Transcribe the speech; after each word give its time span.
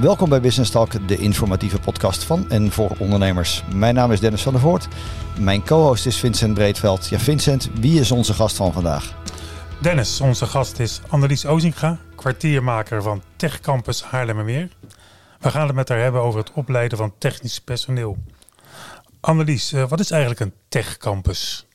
Welkom 0.00 0.28
bij 0.28 0.40
Business 0.40 0.70
Talk, 0.70 1.08
de 1.08 1.16
informatieve 1.16 1.78
podcast 1.78 2.24
van 2.24 2.50
en 2.50 2.72
voor 2.72 2.90
ondernemers. 2.98 3.64
Mijn 3.74 3.94
naam 3.94 4.12
is 4.12 4.20
Dennis 4.20 4.42
van 4.42 4.52
der 4.52 4.60
Voort. 4.62 4.88
Mijn 5.38 5.64
co-host 5.64 6.06
is 6.06 6.16
Vincent 6.16 6.54
Breedveld. 6.54 7.08
Ja, 7.08 7.18
Vincent, 7.18 7.70
wie 7.74 8.00
is 8.00 8.10
onze 8.10 8.34
gast 8.34 8.56
van 8.56 8.72
vandaag? 8.72 9.14
Dennis, 9.80 10.20
onze 10.20 10.46
gast 10.46 10.78
is 10.78 11.00
Annelies 11.08 11.46
Ozinga, 11.46 11.98
kwartiermaker 12.14 13.02
van 13.02 13.22
Tech 13.36 13.60
Campus 13.60 14.02
Haarlemmermeer. 14.02 14.68
We 15.40 15.50
gaan 15.50 15.66
het 15.66 15.76
met 15.76 15.88
haar 15.88 15.98
hebben 15.98 16.20
over 16.20 16.40
het 16.40 16.52
opleiden 16.52 16.98
van 16.98 17.14
technisch 17.18 17.60
personeel. 17.60 18.16
Annelies, 19.20 19.72
eh, 19.72 19.88
wat 19.88 20.00
is 20.00 20.10
eigenlijk 20.10 20.40
een 20.40 20.54
Tech 20.68 20.96
Campus? 20.96 21.66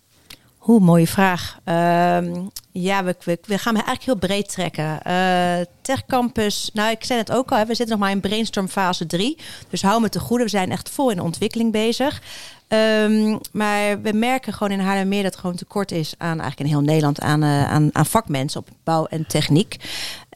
Hoe 0.66 0.80
mooie 0.80 1.08
vraag. 1.08 1.58
Ehm, 1.64 2.46
ja, 2.72 3.04
we, 3.04 3.16
we, 3.24 3.38
we, 3.46 3.56
eigenlijk 3.64 4.04
heel 4.04 4.16
breed 4.16 4.50
trekken. 4.50 5.00
Uh, 5.08 5.66
Tech 5.82 6.06
Campus, 6.06 6.70
nou 6.74 6.92
ik 6.92 7.04
zei 7.04 7.20
het 7.20 7.32
ook 7.32 7.52
al, 7.52 7.66
we 7.66 7.76
zitten 7.76 7.90
nog 7.90 8.00
maar 8.00 8.12
in 8.12 8.20
brainstorm 8.20 8.68
fase 8.68 9.06
3. 9.06 9.38
Dus 9.70 9.82
hou 9.82 10.02
me 10.02 10.10
te 10.10 10.20
goede, 10.20 10.44
we 10.44 10.50
zijn 10.50 10.72
echt 10.72 10.90
vol 10.90 11.10
in 11.10 11.20
ontwikkeling 11.20 11.72
bezig. 11.72 12.22
Um, 12.68 13.40
maar 13.52 14.02
we 14.02 14.14
merken 14.14 14.54
gewoon 14.54 14.72
in 14.72 14.80
Haarlemmermeer 14.80 15.24
dat 15.24 15.34
er 15.34 15.40
gewoon 15.40 15.56
tekort 15.56 15.92
is 15.92 16.14
aan 16.18 16.40
eigenlijk 16.40 16.60
in 16.60 16.76
heel 16.76 16.86
Nederland 16.86 17.20
aan, 17.22 17.44
uh, 17.44 17.72
aan, 17.72 17.90
aan 17.94 18.06
vakmensen 18.06 18.60
op 18.60 18.70
bouw 18.84 19.06
en 19.06 19.28
techniek. 19.28 19.76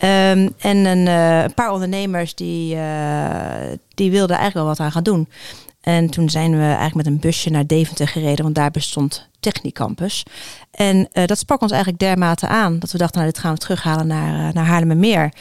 Um, 0.03 0.53
en 0.59 0.85
een, 0.85 1.05
uh, 1.05 1.41
een, 1.41 1.53
paar 1.53 1.71
ondernemers 1.71 2.35
die, 2.35 2.77
die 3.93 4.11
wilden 4.11 4.37
eigenlijk 4.37 4.53
wel 4.53 4.65
wat 4.65 4.79
aan 4.79 4.91
gaan 4.91 5.03
doen. 5.03 5.27
En 5.89 6.09
toen 6.09 6.29
zijn 6.29 6.51
we 6.51 6.63
eigenlijk 6.63 6.95
met 6.95 7.05
een 7.05 7.19
busje 7.19 7.49
naar 7.49 7.67
Deventer 7.67 8.07
gereden, 8.07 8.43
want 8.43 8.55
daar 8.55 8.71
bestond 8.71 9.27
Technicampus. 9.39 10.23
En 10.71 11.07
uh, 11.13 11.25
dat 11.25 11.37
sprak 11.37 11.61
ons 11.61 11.71
eigenlijk 11.71 12.01
dermate 12.01 12.47
aan 12.47 12.79
dat 12.79 12.91
we 12.91 12.97
dachten, 12.97 13.19
nou 13.19 13.31
dit 13.31 13.41
gaan 13.41 13.53
we 13.53 13.59
terughalen 13.59 14.07
naar, 14.07 14.47
uh, 14.47 14.53
naar 14.53 14.65
Haarlemmermeer. 14.65 15.33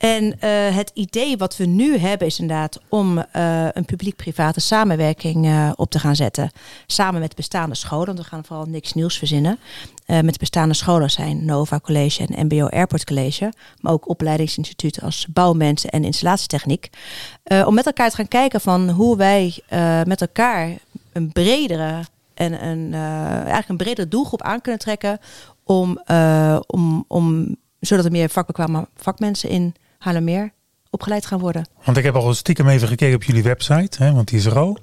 En 0.00 0.24
uh, 0.24 0.30
het 0.76 0.90
idee 0.94 1.36
wat 1.36 1.56
we 1.56 1.64
nu 1.64 1.96
hebben 1.96 2.26
is 2.26 2.38
inderdaad 2.38 2.80
om 2.88 3.18
uh, 3.18 3.68
een 3.72 3.84
publiek-private 3.84 4.60
samenwerking 4.60 5.46
uh, 5.46 5.72
op 5.76 5.90
te 5.90 5.98
gaan 5.98 6.16
zetten. 6.16 6.50
Samen 6.86 7.20
met 7.20 7.34
bestaande 7.34 7.74
scholen, 7.74 8.06
want 8.06 8.18
we 8.18 8.24
gaan 8.24 8.44
vooral 8.44 8.66
niks 8.66 8.92
nieuws 8.92 9.18
verzinnen. 9.18 9.58
met 10.06 10.38
bestaande 10.38 10.74
scholen 10.74 11.10
zijn 11.10 11.44
Nova 11.44 11.80
College 11.80 12.26
en 12.26 12.46
MBO 12.46 12.66
Airport 12.66 13.04
College. 13.04 13.52
Maar 13.80 13.92
ook 13.92 14.08
opleidingsinstituten 14.08 15.02
als 15.02 15.26
bouwmensen 15.32 15.90
en 15.90 16.04
installatietechniek. 16.04 16.90
om 17.66 17.74
met 17.74 17.86
elkaar 17.86 18.10
te 18.10 18.16
gaan 18.16 18.28
kijken 18.28 18.60
van 18.60 18.90
hoe 18.90 19.16
wij 19.16 19.54
met 20.06 20.20
elkaar 20.20 20.78
een 21.12 21.32
bredere 21.32 22.04
en 22.34 22.66
een, 22.66 22.94
eigenlijk 22.94 23.68
een 23.68 23.76
bredere 23.76 24.08
doelgroep 24.08 24.42
aan 24.42 24.60
kunnen 24.60 24.80
trekken. 24.80 25.18
Om, 25.64 26.02
om, 26.66 27.04
om, 27.08 27.56
zodat 27.80 28.04
er 28.04 28.10
meer 28.10 28.28
vakbekwame 28.28 28.88
vakmensen 28.96 29.48
in 29.48 29.74
Haarlemmeer 30.00 30.52
opgeleid 30.90 31.26
gaan 31.26 31.38
worden. 31.38 31.66
Want 31.84 31.96
ik 31.96 32.04
heb 32.04 32.14
al 32.14 32.34
stiekem 32.34 32.68
even 32.68 32.88
gekeken 32.88 33.14
op 33.14 33.22
jullie 33.22 33.42
website, 33.42 34.04
hè, 34.04 34.12
want 34.12 34.28
die 34.28 34.38
is 34.38 34.44
er 34.44 34.58
al. 34.58 34.78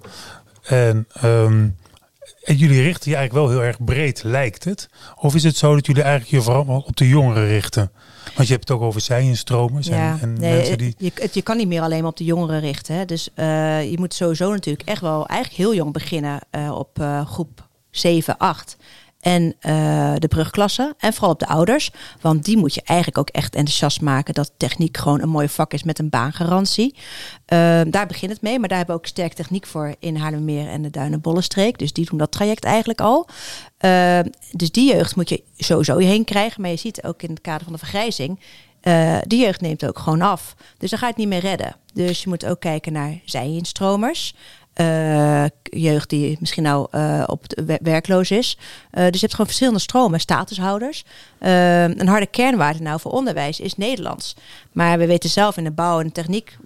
En, 0.64 1.08
um, 1.24 1.76
en 2.44 2.56
jullie 2.56 2.82
richten 2.82 3.12
je 3.12 3.18
eigenlijk 3.18 3.48
wel 3.48 3.58
heel 3.58 3.68
erg 3.68 3.84
breed, 3.84 4.24
lijkt 4.24 4.64
het. 4.64 4.90
Of 5.16 5.36
is 5.36 5.44
het 5.44 5.58
zo 5.58 5.76
dat 5.76 5.86
jullie 5.86 6.02
eigenlijk 6.02 6.32
je 6.32 6.42
vooral 6.42 6.84
op 6.88 6.96
de 6.96 7.08
jongeren 7.08 7.48
richten? 7.48 7.92
Want 8.36 8.48
je 8.48 8.54
hebt 8.54 8.68
het 8.68 8.78
ook 8.78 8.84
over 8.84 9.02
zij-instromers 9.02 9.88
ja, 9.88 10.12
en, 10.12 10.20
en 10.22 10.34
nee, 10.34 10.56
mensen 10.56 10.78
die... 10.78 10.96
Je, 10.98 11.12
je, 11.16 11.30
je 11.32 11.42
kan 11.42 11.58
niet 11.58 11.68
meer 11.68 11.82
alleen 11.82 12.02
maar 12.02 12.12
op 12.12 12.18
de 12.18 12.24
jongeren 12.24 12.60
richten. 12.60 12.96
Hè. 12.96 13.06
Dus 13.06 13.30
uh, 13.36 13.92
je 13.92 13.98
moet 13.98 14.14
sowieso 14.14 14.52
natuurlijk 14.52 14.90
echt 14.90 15.02
wel 15.02 15.28
eigenlijk 15.28 15.62
heel 15.62 15.76
jong 15.76 15.94
beginnen 15.94 16.40
uh, 16.52 16.72
op 16.72 17.00
uh, 17.00 17.26
groep 17.26 17.68
7, 17.90 18.38
8 18.38 18.78
en 19.20 19.44
uh, 19.44 20.14
de 20.18 20.28
brugklasse. 20.28 20.96
En 20.98 21.14
vooral 21.14 21.32
op 21.32 21.40
de 21.40 21.48
ouders. 21.48 21.92
Want 22.22 22.46
die 22.46 22.58
moet 22.58 22.74
je 22.74 22.82
eigenlijk 22.84 23.18
ook 23.18 23.30
echt 23.30 23.56
enthousiast 23.56 24.02
maken 24.02 24.34
dat 24.34 24.52
techniek 24.58 24.98
gewoon 24.98 25.22
een 25.22 25.30
mooi 25.30 25.50
vak 25.50 25.74
is 25.74 25.84
met 25.84 26.00
een 26.00 26.10
baangarantie. 26.10 26.96
Uh, 26.96 27.82
daar 27.88 28.08
begint 28.08 28.32
het 28.32 28.42
mee. 28.42 28.60
Maar 28.60 28.68
daar 28.70 28.78
hebben 28.78 28.96
we 28.96 29.02
ook 29.02 29.08
sterk 29.08 29.34
techniek 29.34 29.66
voor 29.66 29.96
in 30.00 30.16
Haarlemmermeer 30.16 30.68
en 30.68 30.82
de 30.82 30.90
Duinenbollenstreek. 30.90 31.78
Dus 31.78 31.94
die 31.94 32.06
doen 32.06 32.18
dat 32.18 32.32
traject 32.32 32.64
eigenlijk 32.64 33.02
al. 33.02 33.28
Uh, 33.80 34.20
dus 34.52 34.72
die 34.72 34.94
jeugd 34.94 35.16
moet 35.16 35.30
je 35.30 35.44
sowieso 35.58 35.98
heen 35.98 36.24
krijgen. 36.24 36.62
Maar 36.62 36.72
je 36.72 36.78
ziet 36.78 37.04
ook 37.04 37.22
in 37.22 37.30
het 37.30 37.42
kader 37.42 37.64
van 37.64 37.74
de 37.74 37.80
vergrijzing. 37.80 38.40
Uh, 38.84 39.18
de 39.28 39.36
jeugd 39.36 39.62
neemt 39.62 39.86
ook 39.86 40.00
gewoon 40.00 40.22
af. 40.22 40.56
Dus 40.78 40.90
dan 40.90 41.00
ga 41.00 41.06
je 41.06 41.12
het 41.12 41.22
niet 41.22 41.30
meer 41.30 41.40
redden. 41.40 41.76
Dus 41.94 42.24
je 42.24 42.30
moet 42.30 42.46
ook 42.46 42.60
kijken 42.60 42.94
naar 42.94 43.20
zij-instromers. 43.26 44.36
Uh, 44.80 45.46
jeugd 45.64 46.10
die 46.10 46.38
misschien 46.40 46.64
nou 46.64 46.88
uh, 46.92 47.24
op 47.26 47.46
werkloos 47.82 48.32
is. 48.32 48.58
Uh, 48.58 49.04
dus 49.04 49.14
je 49.14 49.20
hebt 49.20 49.32
gewoon 49.32 49.46
verschillende 49.46 49.80
stromen, 49.80 50.20
statushouders. 50.20 51.06
een 51.40 52.08
harde 52.08 52.26
kernwaarde 52.26 52.82
nou 52.82 53.00
voor 53.00 53.12
onderwijs 53.12 53.60
is 53.60 53.76
Nederlands. 53.76 54.36
Maar 54.72 54.98
we 54.98 55.06
weten 55.06 55.30
zelf 55.30 55.58
in 55.58 55.64
de 55.64 55.72
bouw 55.72 56.00
en 56.00 56.06
de 56.06 56.12
techniek 56.12 56.58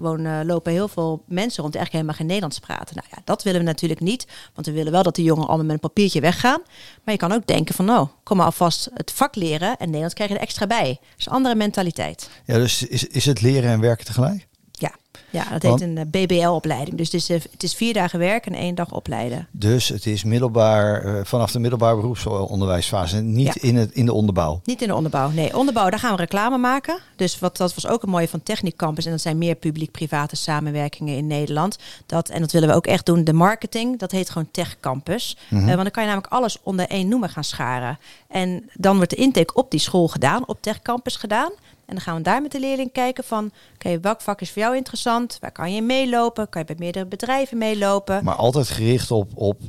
lopen 0.44 0.72
heel 0.72 0.88
veel 0.88 1.24
mensen 1.28 1.62
rond 1.62 1.74
die 1.74 1.88
helemaal 1.92 2.16
geen 2.16 2.26
Nederlands 2.26 2.60
praten. 2.60 2.96
Nou 2.96 3.08
ja, 3.12 3.22
dat 3.26 3.44
willen 3.44 3.60
we 3.60 3.66
natuurlijk 3.66 4.00
niet. 4.00 4.28
Want 4.54 4.68
we 4.68 4.74
willen 4.74 4.92
wel 4.92 5.04
dat 5.04 5.16
de 5.16 5.24
jongeren 5.24 5.48
allemaal 5.48 5.66
met 5.66 5.76
een 5.76 5.90
papiertje 5.90 6.22
weggaan. 6.22 6.62
Maar 7.04 7.14
je 7.14 7.20
kan 7.20 7.32
ook 7.32 7.48
denken 7.48 7.76
van 7.76 7.86
nou, 7.86 8.08
kom 8.24 8.38
maar 8.38 8.46
alvast 8.46 8.90
het 8.94 9.12
vak 9.12 9.36
leren 9.36 9.78
en 9.78 9.86
Nederlands 9.86 10.14
krijg 10.14 10.30
je 10.30 10.36
er 10.36 10.42
extra 10.42 10.68
bij. 10.68 10.88
Dat 10.88 11.20
is 11.20 11.26
een 11.26 11.32
andere 11.32 11.56
mentaliteit. 11.56 12.30
Ja, 12.46 12.58
dus 12.58 12.84
is, 12.84 13.08
is 13.08 13.26
het 13.26 13.42
leren 13.42 13.72
en 13.72 13.80
werken 13.80 14.06
tegelijk? 14.06 14.48
Ja, 14.82 14.92
ja 15.30 15.58
dat 15.58 15.62
heet 15.62 15.82
een 15.82 16.10
BBL-opleiding. 16.10 16.98
Dus 16.98 17.12
het 17.12 17.30
is, 17.30 17.44
het 17.52 17.64
is 17.64 17.74
vier 17.74 17.94
dagen 17.94 18.20
werken 18.20 18.54
en 18.54 18.60
één 18.60 18.76
dag 18.76 18.92
opleiden. 18.92 19.48
Dus 19.52 19.88
het 19.88 20.06
is 20.06 20.24
middelbaar, 20.24 21.06
uh, 21.06 21.20
vanaf 21.24 21.52
de 21.52 21.60
middelbare 21.60 21.96
beroepsonderwijsfase, 21.96 23.22
niet 23.22 23.54
ja. 23.54 23.54
in, 23.68 23.76
het, 23.76 23.92
in 23.92 24.06
de 24.06 24.14
onderbouw? 24.14 24.62
Niet 24.64 24.82
in 24.82 24.88
de 24.88 24.96
onderbouw, 24.96 25.30
nee. 25.30 25.58
Onderbouw, 25.58 25.90
daar 25.90 26.00
gaan 26.00 26.12
we 26.12 26.18
reclame 26.18 26.58
maken. 26.58 27.00
Dus 27.16 27.40
wat, 27.40 27.58
dat 27.58 27.74
was 27.74 27.88
ook 27.88 28.04
een 28.04 28.10
mooie 28.10 28.28
van 28.28 28.44
Technic 28.44 28.76
Campus. 28.76 29.06
En 29.06 29.12
dat 29.12 29.22
zijn 29.22 29.38
meer 29.38 29.56
publiek-private 29.56 30.36
samenwerkingen 30.36 31.16
in 31.16 31.28
Nederland. 31.28 31.78
Dat, 32.06 32.30
en 32.30 32.42
dat 32.42 32.52
willen 32.52 32.70
we 32.70 32.76
ook 32.76 32.88
echt 32.88 33.06
doen. 33.06 33.24
De 33.24 33.34
marketing, 33.34 34.00
dat 34.00 34.12
heet 34.12 34.30
gewoon 34.30 34.48
Tech 34.52 34.80
Campus. 34.80 35.38
Mm 35.50 35.58
-hmm. 35.58 35.68
uh, 35.68 35.74
want 35.74 35.84
dan 35.84 35.92
kan 35.92 36.04
je 36.04 36.10
namelijk 36.10 36.34
alles 36.34 36.58
onder 36.64 36.88
één 36.88 37.08
noemer 37.08 37.30
gaan 37.30 37.44
scharen. 37.44 38.00
En 38.28 38.70
dan 38.74 38.96
wordt 38.96 39.10
de 39.10 39.16
intake 39.16 39.54
op 39.54 39.72
die 39.72 39.80
school 39.80 40.08
gedaan, 40.08 40.48
op 40.48 40.62
Tech 40.62 40.82
Campus 40.82 41.16
gedaan. 41.16 41.52
En 41.86 41.98
dan 41.98 42.02
gaan 42.02 42.16
we 42.16 42.22
daar 42.22 42.42
met 42.42 42.52
de 42.52 42.60
leerling 42.60 42.92
kijken 42.92 43.24
van... 43.24 43.46
oké, 43.46 43.56
okay, 43.74 44.00
welk 44.00 44.22
vak 44.22 44.42
is 44.42 44.52
voor 44.52 44.62
jou 44.62 44.76
interessant? 44.76 45.38
Waar 45.40 45.52
kan 45.52 45.74
je 45.74 45.82
meelopen? 45.82 46.50
Kan 46.50 46.62
je 46.62 46.68
bij 46.68 46.76
meerdere 46.80 47.06
bedrijven 47.06 47.58
meelopen? 47.58 48.24
Maar 48.24 48.36
altijd 48.36 48.68
gericht 48.68 49.12
op, 49.12 49.32
op 49.36 49.62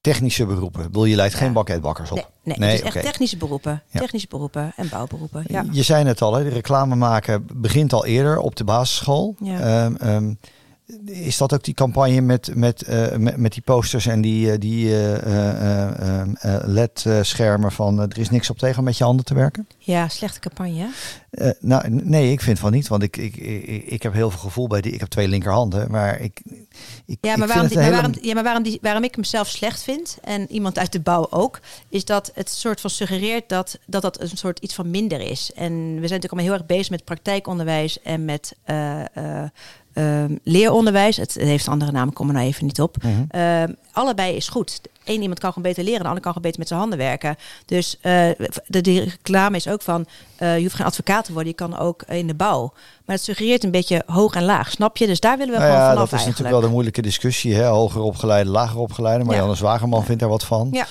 technische 0.00 0.46
beroepen. 0.46 0.80
Ik 0.80 0.86
bedoel, 0.86 1.04
je 1.04 1.16
leidt 1.16 1.32
ja. 1.32 1.38
geen 1.38 1.52
banketbakkers 1.52 2.10
op. 2.10 2.16
Nee, 2.16 2.26
nee, 2.42 2.56
nee 2.58 2.68
het 2.68 2.80
is 2.80 2.86
okay. 2.88 3.02
echt 3.02 3.10
technische 3.10 3.36
beroepen. 3.36 3.82
Ja. 3.88 4.00
Technische 4.00 4.28
beroepen 4.28 4.72
en 4.76 4.88
bouwberoepen. 4.88 5.44
Ja. 5.46 5.64
Je 5.70 5.82
zei 5.82 6.04
het 6.04 6.22
al, 6.22 6.34
hè, 6.34 6.44
de 6.44 6.50
reclame 6.50 6.94
maken 6.94 7.46
begint 7.54 7.92
al 7.92 8.06
eerder 8.06 8.38
op 8.38 8.56
de 8.56 8.64
basisschool. 8.64 9.34
Ja. 9.40 9.84
Um, 9.84 9.96
um, 10.02 10.38
is 11.04 11.36
dat 11.36 11.54
ook 11.54 11.64
die 11.64 11.74
campagne 11.74 12.20
met, 12.20 12.50
met, 12.54 12.88
uh, 12.88 13.16
met, 13.16 13.36
met, 13.36 13.52
die 13.52 13.62
posters 13.62 14.06
en 14.06 14.20
die, 14.20 14.58
die 14.58 14.86
uh, 14.86 16.26
LED-schermen 16.62 17.72
van 17.72 18.00
er 18.00 18.18
is 18.18 18.30
niks 18.30 18.50
op 18.50 18.58
tegen 18.58 18.84
met 18.84 18.98
je 18.98 19.04
handen 19.04 19.24
te 19.24 19.34
werken? 19.34 19.68
Ja, 19.78 20.08
slechte 20.08 20.40
campagne. 20.40 20.88
nou, 21.60 21.90
nee, 21.90 22.32
ik 22.32 22.40
vind 22.40 22.58
van 22.58 22.72
niet, 22.72 22.88
want 22.88 23.02
ik, 23.02 23.16
ik, 23.16 23.36
ik, 23.36 23.84
ik 23.84 24.02
heb 24.02 24.12
heel 24.12 24.30
veel 24.30 24.40
gevoel 24.40 24.66
bij 24.66 24.80
die. 24.80 24.92
Ik 24.92 25.00
heb 25.00 25.08
twee 25.08 25.28
linkerhanden, 25.28 25.90
maar 25.90 26.20
ik. 26.20 26.42
ik 27.06 27.18
ja, 27.20 27.36
maar, 27.36 27.48
ik 27.48 27.54
waarom, 27.54 27.68
die, 27.68 27.76
maar 27.76 27.84
hele... 27.84 27.96
waarom, 27.96 28.14
ja, 28.20 28.34
maar 28.34 28.42
waarom, 28.42 28.62
die, 28.62 28.78
waarom 28.82 29.04
ik 29.04 29.14
hem 29.14 29.24
zelf 29.24 29.48
slecht 29.48 29.82
vind 29.82 30.18
en 30.22 30.52
iemand 30.52 30.78
uit 30.78 30.92
de 30.92 31.00
bouw 31.00 31.26
ook, 31.30 31.60
is 31.88 32.04
dat 32.04 32.30
het 32.34 32.50
soort 32.50 32.80
van 32.80 32.90
suggereert 32.90 33.48
dat 33.48 33.78
dat, 33.86 34.02
dat 34.02 34.20
een 34.20 34.36
soort 34.36 34.58
iets 34.58 34.74
van 34.74 34.90
minder 34.90 35.20
is. 35.20 35.50
En 35.54 35.72
we 35.72 35.78
zijn 35.78 36.00
natuurlijk 36.00 36.32
allemaal 36.32 36.50
heel 36.50 36.58
erg 36.58 36.66
bezig 36.66 36.90
met 36.90 37.04
praktijkonderwijs 37.04 38.02
en 38.02 38.24
met. 38.24 38.56
Uh, 38.66 39.44
leeronderwijs, 40.42 41.16
het, 41.16 41.34
het, 41.34 41.42
heeft 41.42 41.66
een 41.66 41.72
andere 41.72 41.92
naam, 41.92 42.08
ik 42.08 42.14
kom 42.14 42.28
er 42.28 42.34
nou 42.34 42.46
even 42.46 42.66
niet 42.66 42.80
op. 42.80 42.96
Mhm. 42.96 43.08
Mm 43.08 43.28
-hmm. 43.30 43.40
uh, 43.40 43.74
allebei 43.92 44.36
is 44.36 44.48
goed. 44.48 44.80
Eén 45.04 45.20
iemand 45.20 45.38
kan 45.38 45.52
gewoon 45.52 45.68
beter 45.68 45.84
leren, 45.84 46.00
de 46.00 46.06
ander 46.06 46.22
kan 46.22 46.32
gewoon 46.32 46.46
beter 46.46 46.58
met 46.58 46.68
zijn 46.68 46.80
handen 46.80 46.98
werken. 46.98 47.36
Dus 47.66 47.96
uh, 47.96 48.12
de, 48.66 48.80
de, 48.80 49.00
reclame 49.00 49.56
is 49.56 49.68
ook 49.68 49.82
van, 49.82 50.06
je 50.38 50.60
hoeft 50.60 50.74
geen 50.74 50.86
advocaat 50.86 51.24
te 51.24 51.32
worden, 51.32 51.50
je 51.50 51.56
kan 51.56 51.78
ook 51.78 52.02
in 52.02 52.26
de 52.26 52.34
bouw. 52.34 52.72
Maar 53.04 53.16
het 53.16 53.24
suggereert 53.24 53.64
een 53.64 53.70
beetje 53.70 54.02
hoog 54.06 54.34
en 54.34 54.44
laag, 54.44 54.70
snap 54.70 54.96
je? 54.96 55.06
Dus 55.06 55.20
daar 55.20 55.38
willen 55.38 55.52
we 55.52 55.58
nou 55.58 55.70
gewoon 55.70 55.86
ja, 55.86 55.92
vanaf 55.92 56.10
Dat 56.10 56.18
is 56.20 56.24
eigenlijk. 56.24 56.38
natuurlijk 56.38 56.60
wel 56.60 56.68
de 56.68 56.74
moeilijke 56.74 57.02
discussie, 57.02 57.54
hè? 57.54 57.66
hoger 57.66 58.00
opgeleide, 58.00 58.50
lager 58.50 58.78
opgeleide. 58.78 59.24
Maar 59.24 59.34
ja. 59.34 59.40
Janne 59.40 59.56
Zwagerman 59.56 59.98
ja. 59.98 60.04
vindt 60.04 60.20
daar 60.20 60.30
wat 60.30 60.44
van. 60.44 60.68
Ja. 60.72 60.86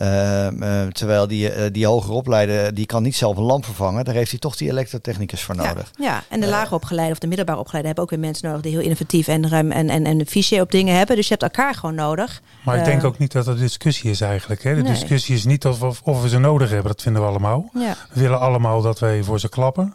Uh, 0.00 0.50
uh, 0.50 0.86
terwijl 0.86 1.26
die, 1.26 1.56
uh, 1.56 1.62
die 1.72 1.86
hoger 1.86 2.12
opleide, 2.12 2.72
die 2.72 2.86
kan 2.86 3.02
niet 3.02 3.16
zelf 3.16 3.36
een 3.36 3.42
lamp 3.42 3.64
vervangen. 3.64 4.04
Daar 4.04 4.14
heeft 4.14 4.30
hij 4.30 4.38
toch 4.38 4.56
die 4.56 4.70
elektrotechnicus 4.70 5.42
voor 5.42 5.56
nodig. 5.56 5.90
Ja, 5.98 6.04
ja. 6.04 6.22
en 6.28 6.40
de 6.40 6.48
lager 6.48 6.74
opgeleide 6.74 7.12
of 7.12 7.18
de 7.18 7.26
middelbare 7.26 7.58
opgeleide 7.58 7.86
hebben 7.86 8.04
ook 8.04 8.10
weer 8.10 8.20
mensen 8.20 8.46
nodig 8.46 8.62
die 8.62 8.72
heel 8.72 8.80
innovatief 8.80 9.28
en 9.28 9.48
ruim 9.48 9.72
en, 9.72 9.90
en, 9.90 10.06
en 10.06 10.26
visie 10.26 10.60
op 10.60 10.70
dingen 10.70 10.96
hebben. 10.96 11.16
Dus 11.16 11.28
je 11.28 11.36
hebt 11.38 11.56
elkaar 11.56 11.74
gewoon 11.74 11.94
nodig. 11.94 12.42
Maar 12.64 12.78
ik 12.78 12.84
denk 12.84 13.04
ook 13.04 13.18
niet 13.18 13.32
dat 13.32 13.46
er 13.46 13.58
discussie 13.58 14.10
is 14.10 14.20
eigenlijk. 14.20 14.62
Hè? 14.62 14.74
De 14.74 14.82
nee. 14.82 14.92
discussie 14.92 15.34
is 15.34 15.44
niet 15.44 15.66
of, 15.66 16.02
of 16.02 16.22
we 16.22 16.28
ze 16.28 16.38
nodig 16.38 16.70
hebben, 16.70 16.90
dat 16.90 17.02
vinden 17.02 17.22
we 17.22 17.28
allemaal. 17.28 17.70
Ja. 17.74 17.96
We 18.12 18.20
willen 18.20 18.40
allemaal 18.40 18.82
dat 18.82 18.98
wij 18.98 19.22
voor 19.22 19.40
ze 19.40 19.48
klappen. 19.48 19.94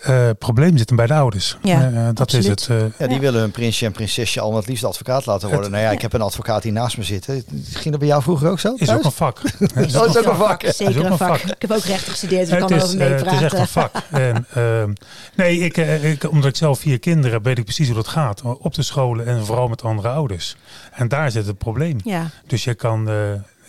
Het 0.00 0.38
probleem 0.38 0.76
zit 0.76 0.88
hem 0.88 0.96
bij 0.96 1.06
de 1.06 1.14
ouders. 1.14 1.56
Ja, 1.62 1.82
Eh, 1.90 2.04
dat 2.06 2.20
absoluut. 2.20 2.44
is 2.44 2.50
het. 2.50 2.68
eh, 2.68 2.76
Ja, 2.98 3.06
die 3.06 3.14
Ja. 3.14 3.20
willen 3.20 3.40
hun 3.40 3.50
prinsje 3.50 3.84
en 3.86 3.92
prinsesje 3.92 4.40
allemaal 4.40 4.58
het 4.60 4.68
liefst 4.68 4.84
advocaat 4.84 5.26
laten 5.26 5.42
worden. 5.48 5.62
Het- 5.64 5.70
nou 5.72 5.84
ja, 5.84 5.90
ik 5.90 6.02
heb 6.02 6.12
een 6.12 6.20
advocaat 6.20 6.62
hier 6.62 6.72
naast 6.72 6.96
me 6.98 7.04
zitten. 7.04 7.44
Ging 7.72 7.90
dat 7.90 7.98
bij 7.98 8.08
jou 8.08 8.22
vroeger 8.22 8.50
ook 8.50 8.60
zo? 8.60 8.74
is 8.76 8.90
ook 8.90 9.04
een 9.04 9.12
vak. 9.12 9.40
Dat 9.58 9.76
is 9.86 9.96
ook 9.96 10.14
een 10.26 10.36
vak. 10.36 10.62
is 10.62 10.76
Zeker 10.76 10.98
ook 11.04 11.10
een 11.10 11.16
vak. 11.16 11.28
vak. 11.38 11.50
Ik 11.50 11.62
heb 11.62 11.72
ook 11.72 11.84
recht 11.84 12.08
gestudeerd, 12.08 12.40
dus 12.48 12.54
ik 12.54 12.58
het, 12.58 12.68
kan 12.68 12.76
is, 12.76 12.82
erover 12.94 13.00
eh, 13.16 13.22
het 13.22 13.32
is 13.32 13.40
echt 13.42 13.52
meepraten. 13.58 13.58
een 13.60 13.66
vak. 13.68 14.02
En, 14.20 14.46
ehm, 14.54 14.92
nee, 15.36 15.58
ik, 15.58 15.76
ik, 16.02 16.30
omdat 16.30 16.50
ik 16.50 16.56
zelf 16.56 16.78
vier 16.80 16.98
kinderen 16.98 17.32
heb, 17.32 17.44
weet 17.44 17.58
ik 17.58 17.64
precies 17.64 17.86
hoe 17.86 17.96
dat 17.96 18.08
gaat. 18.08 18.42
Op 18.42 18.74
de 18.74 18.82
scholen 18.82 19.26
en 19.26 19.46
vooral 19.46 19.68
met 19.68 19.82
andere 19.82 20.08
ouders. 20.08 20.56
En 20.92 21.08
daar 21.08 21.30
zit 21.30 21.46
het 21.46 21.58
probleem. 21.58 21.96
Ja, 22.04 22.26
Dus 22.46 22.64
je 22.64 22.74
kan 22.74 23.08
eh, 23.08 23.14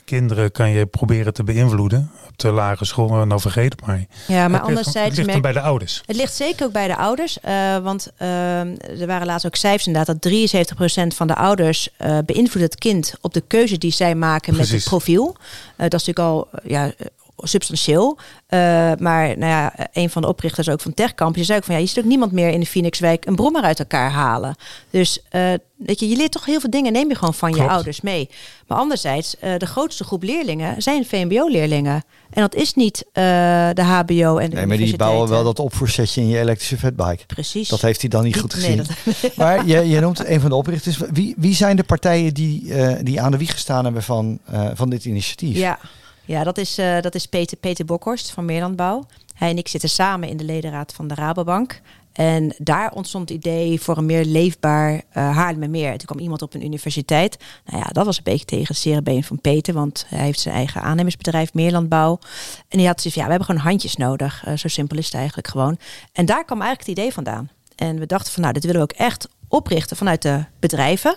kinderen 0.09 0.51
kan 0.51 0.69
je 0.69 0.85
proberen 0.85 1.33
te 1.33 1.43
beïnvloeden. 1.43 2.11
Op 2.27 2.37
de 2.37 2.51
lagere 2.51 2.85
school, 2.85 3.25
nou 3.25 3.41
vergeet 3.41 3.71
het 3.71 3.85
maar. 3.85 4.05
ja 4.27 4.47
maar 4.47 4.59
het, 4.59 4.69
anderzijds 4.69 5.07
het 5.07 5.15
ligt 5.15 5.27
merk 5.27 5.41
bij 5.41 5.51
de 5.51 5.61
ouders. 5.61 6.03
Het 6.05 6.15
ligt 6.15 6.33
zeker 6.33 6.65
ook 6.65 6.71
bij 6.71 6.87
de 6.87 6.95
ouders. 6.95 7.39
eh, 7.39 7.77
want 7.77 8.11
ehm, 8.17 8.75
er 8.99 9.07
waren 9.07 9.27
laatst 9.27 9.45
ook 9.45 9.55
cijfers 9.55 9.87
inderdaad 9.87 10.21
dat 10.21 10.31
73% 10.31 11.15
van 11.15 11.27
de 11.27 11.35
ouders 11.35 11.89
eh 11.97 12.17
beïnvloedt 12.25 12.65
het 12.65 12.75
kind 12.75 13.13
op 13.21 13.33
de 13.33 13.43
keuze 13.47 13.77
die 13.77 13.91
zij 13.91 14.15
maken 14.15 14.55
met 14.55 14.69
het 14.69 14.83
profiel. 14.83 15.35
Eh, 15.79 15.89
dat 15.89 15.99
is 15.99 16.05
natuurlijk 16.05 16.19
al 16.19 16.47
eh, 16.51 16.69
ja, 16.69 16.85
eh, 16.85 17.05
substantieel. 17.47 18.17
Eh, 18.47 18.59
maar 18.99 19.37
nou 19.37 19.51
ja, 19.51 19.73
een 19.93 20.09
van 20.09 20.21
de 20.21 20.27
oprichters 20.27 20.69
ook 20.69 20.81
van 20.81 20.93
TechCamp, 20.93 21.35
je 21.35 21.43
zei 21.43 21.57
ook 21.57 21.63
van 21.65 21.75
ja, 21.75 21.81
je 21.81 21.87
ziet 21.87 21.99
ook 21.99 22.03
niemand 22.05 22.31
meer 22.31 22.49
in 22.49 22.59
de 22.59 22.65
Phoenixwijk 22.65 23.25
een 23.25 23.35
brommer 23.35 23.61
uit 23.61 23.79
elkaar 23.79 24.11
halen. 24.11 24.55
Dus 24.89 25.19
eh, 25.29 25.41
weet 25.77 25.99
je, 25.99 26.09
je 26.09 26.15
leert 26.15 26.31
toch 26.31 26.45
heel 26.45 26.59
veel 26.59 26.69
dingen, 26.69 26.91
neem 26.93 27.09
je 27.09 27.15
gewoon 27.15 27.33
van 27.33 27.53
je 27.53 27.67
ouders 27.67 28.01
mee. 28.01 28.29
Maar 28.67 28.77
anderzijds, 28.77 29.37
eh, 29.39 29.57
de 29.57 29.65
grootste 29.65 30.03
groep 30.03 30.23
leerlingen 30.23 30.81
zijn 30.81 31.05
VMBO-leerlingen. 31.05 32.03
En 32.29 32.41
dat 32.41 32.55
is 32.55 32.73
niet 32.73 33.05
de 33.13 33.81
HBO 33.83 34.37
en 34.37 34.49
de 34.49 34.55
Nee, 34.55 34.65
maar 34.65 34.77
die 34.77 34.97
bouwen 34.97 35.29
wel 35.29 35.43
dat 35.43 35.59
opvoersetje 35.59 36.21
in 36.21 36.27
je 36.27 36.39
elektrische 36.39 36.77
fatbike. 36.77 37.25
Precies. 37.25 37.69
Dat 37.69 37.81
heeft 37.81 38.01
hij 38.01 38.09
dan 38.09 38.23
niet 38.23 38.39
goed 38.39 38.55
nee, 38.55 38.61
gezien. 38.61 38.77
dat- 38.77 39.35
Maar 39.37 39.65
je, 39.67 39.87
je 39.87 39.99
noemt 39.99 40.25
een 40.27 40.39
van 40.41 40.49
de 40.49 40.55
oprichters. 40.55 40.97
Wie, 41.11 41.33
wie 41.37 41.55
zijn 41.55 41.75
de 41.75 41.83
partijen 41.83 42.33
die, 42.33 42.73
die 43.03 43.21
aan 43.21 43.31
de 43.31 43.37
wieg 43.37 43.51
gestaan 43.51 43.83
hebben 43.83 44.03
van, 44.03 44.39
van 44.73 44.89
dit 44.89 45.05
initiatief? 45.05 45.57
Ja, 45.57 45.79
ja 46.29 46.43
dat 46.43 46.57
is, 46.57 46.77
eh, 46.77 47.01
dat 47.01 47.15
is 47.15 47.25
Peter, 47.25 47.57
Peter 47.57 47.85
Bokhorst 47.85 48.31
van 48.31 48.45
Meerlandbouw. 48.45 49.05
Hij 49.33 49.49
en 49.49 49.57
ik 49.57 49.67
zitten 49.67 49.89
samen 49.89 50.29
in 50.29 50.37
de 50.37 50.43
ledenraad 50.43 50.93
van 50.93 51.07
de 51.07 51.13
Rabobank. 51.15 51.81
En 52.11 52.55
daar 52.57 52.91
ontstond 52.91 53.29
het 53.29 53.37
idee 53.37 53.81
voor 53.81 53.97
een 53.97 54.05
meer 54.05 54.25
leefbaar 54.25 54.93
uh, 54.93 55.01
Haarlemmermeer. 55.13 55.97
Toen 55.97 56.07
kwam 56.07 56.19
iemand 56.19 56.41
op 56.41 56.53
een 56.53 56.63
universiteit. 56.63 57.37
Nou 57.65 57.77
ja, 57.77 57.89
dat 57.91 58.05
was 58.05 58.17
een 58.17 58.23
beetje 58.23 58.45
tegen 58.45 58.67
het 58.67 58.77
zere 58.77 59.01
been 59.01 59.23
van 59.23 59.41
Peter. 59.41 59.73
Want 59.73 60.05
hij 60.07 60.25
heeft 60.25 60.39
zijn 60.39 60.55
eigen 60.55 60.81
aannemersbedrijf, 60.81 61.53
Meerlandbouw. 61.53 62.19
En 62.67 62.77
die 62.77 62.87
had 62.87 63.01
zoiets 63.01 63.19
ja, 63.19 63.23
we 63.23 63.29
hebben 63.29 63.47
gewoon 63.47 63.61
handjes 63.61 63.95
nodig. 63.95 64.47
Uh, 64.47 64.57
zo 64.57 64.67
simpel 64.67 64.97
is 64.97 65.05
het 65.05 65.15
eigenlijk 65.15 65.47
gewoon. 65.47 65.77
En 66.13 66.25
daar 66.25 66.45
kwam 66.45 66.61
eigenlijk 66.61 66.89
het 66.89 66.97
idee 66.97 67.13
vandaan. 67.13 67.49
En 67.75 67.99
we 67.99 68.05
dachten 68.05 68.33
van, 68.33 68.41
nou, 68.41 68.53
dit 68.53 68.65
willen 68.65 68.81
we 68.81 68.93
ook 68.93 68.99
echt 68.99 69.27
oprichten 69.47 69.97
vanuit 69.97 70.21
de 70.21 70.45
bedrijven. 70.59 71.15